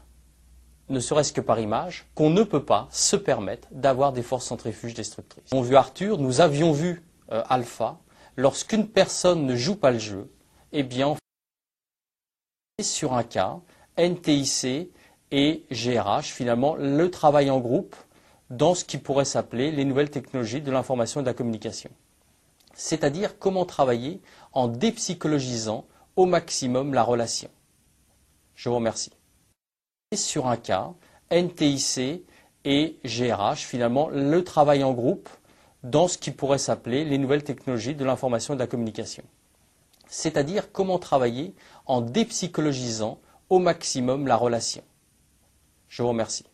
ne 0.90 1.00
serait-ce 1.00 1.32
que 1.32 1.40
par 1.40 1.60
image, 1.60 2.06
qu'on 2.14 2.30
ne 2.30 2.42
peut 2.42 2.64
pas 2.64 2.88
se 2.90 3.16
permettre 3.16 3.68
d'avoir 3.70 4.12
des 4.12 4.22
forces 4.22 4.46
centrifuges 4.46 4.94
destructrices. 4.94 5.50
On 5.52 5.62
vu 5.62 5.76
Arthur, 5.76 6.18
nous 6.18 6.40
avions 6.40 6.72
vu 6.72 7.02
euh, 7.30 7.42
Alpha. 7.48 7.98
Lorsqu'une 8.36 8.88
personne 8.88 9.46
ne 9.46 9.56
joue 9.56 9.76
pas 9.76 9.92
le 9.92 9.98
jeu, 9.98 10.30
eh 10.72 10.82
bien, 10.82 11.16
sur 12.82 13.14
un 13.14 13.22
cas, 13.22 13.60
NTIC 13.96 14.90
et 15.30 15.64
GRH, 15.70 16.32
finalement, 16.32 16.74
le 16.74 17.10
travail 17.10 17.50
en 17.50 17.60
groupe 17.60 17.94
dans 18.50 18.74
ce 18.74 18.84
qui 18.84 18.98
pourrait 18.98 19.24
s'appeler 19.24 19.70
les 19.70 19.84
nouvelles 19.84 20.10
technologies 20.10 20.60
de 20.60 20.72
l'information 20.72 21.20
et 21.20 21.22
de 21.22 21.28
la 21.28 21.34
communication. 21.34 21.90
C'est-à-dire 22.74 23.38
comment 23.38 23.64
travailler 23.64 24.20
en 24.52 24.66
dépsychologisant 24.66 25.86
au 26.16 26.26
maximum 26.26 26.94
la 26.94 27.04
relation. 27.04 27.50
Je 28.56 28.68
vous 28.68 28.76
remercie 28.76 29.12
sur 30.16 30.48
un 30.48 30.56
cas, 30.56 30.90
NTIC 31.30 32.24
et 32.64 32.98
GRH, 33.04 33.58
finalement, 33.64 34.08
le 34.08 34.42
travail 34.42 34.82
en 34.82 34.92
groupe 34.92 35.28
dans 35.84 36.08
ce 36.08 36.18
qui 36.18 36.32
pourrait 36.32 36.58
s'appeler 36.58 37.04
les 37.04 37.16
nouvelles 37.16 37.44
technologies 37.44 37.94
de 37.94 38.04
l'information 38.04 38.54
et 38.54 38.56
de 38.56 38.60
la 38.60 38.66
communication. 38.66 39.22
C'est-à-dire 40.08 40.72
comment 40.72 40.98
travailler 40.98 41.54
en 41.86 42.00
dépsychologisant 42.00 43.20
au 43.50 43.60
maximum 43.60 44.26
la 44.26 44.34
relation. 44.34 44.82
Je 45.88 46.02
vous 46.02 46.08
remercie. 46.08 46.49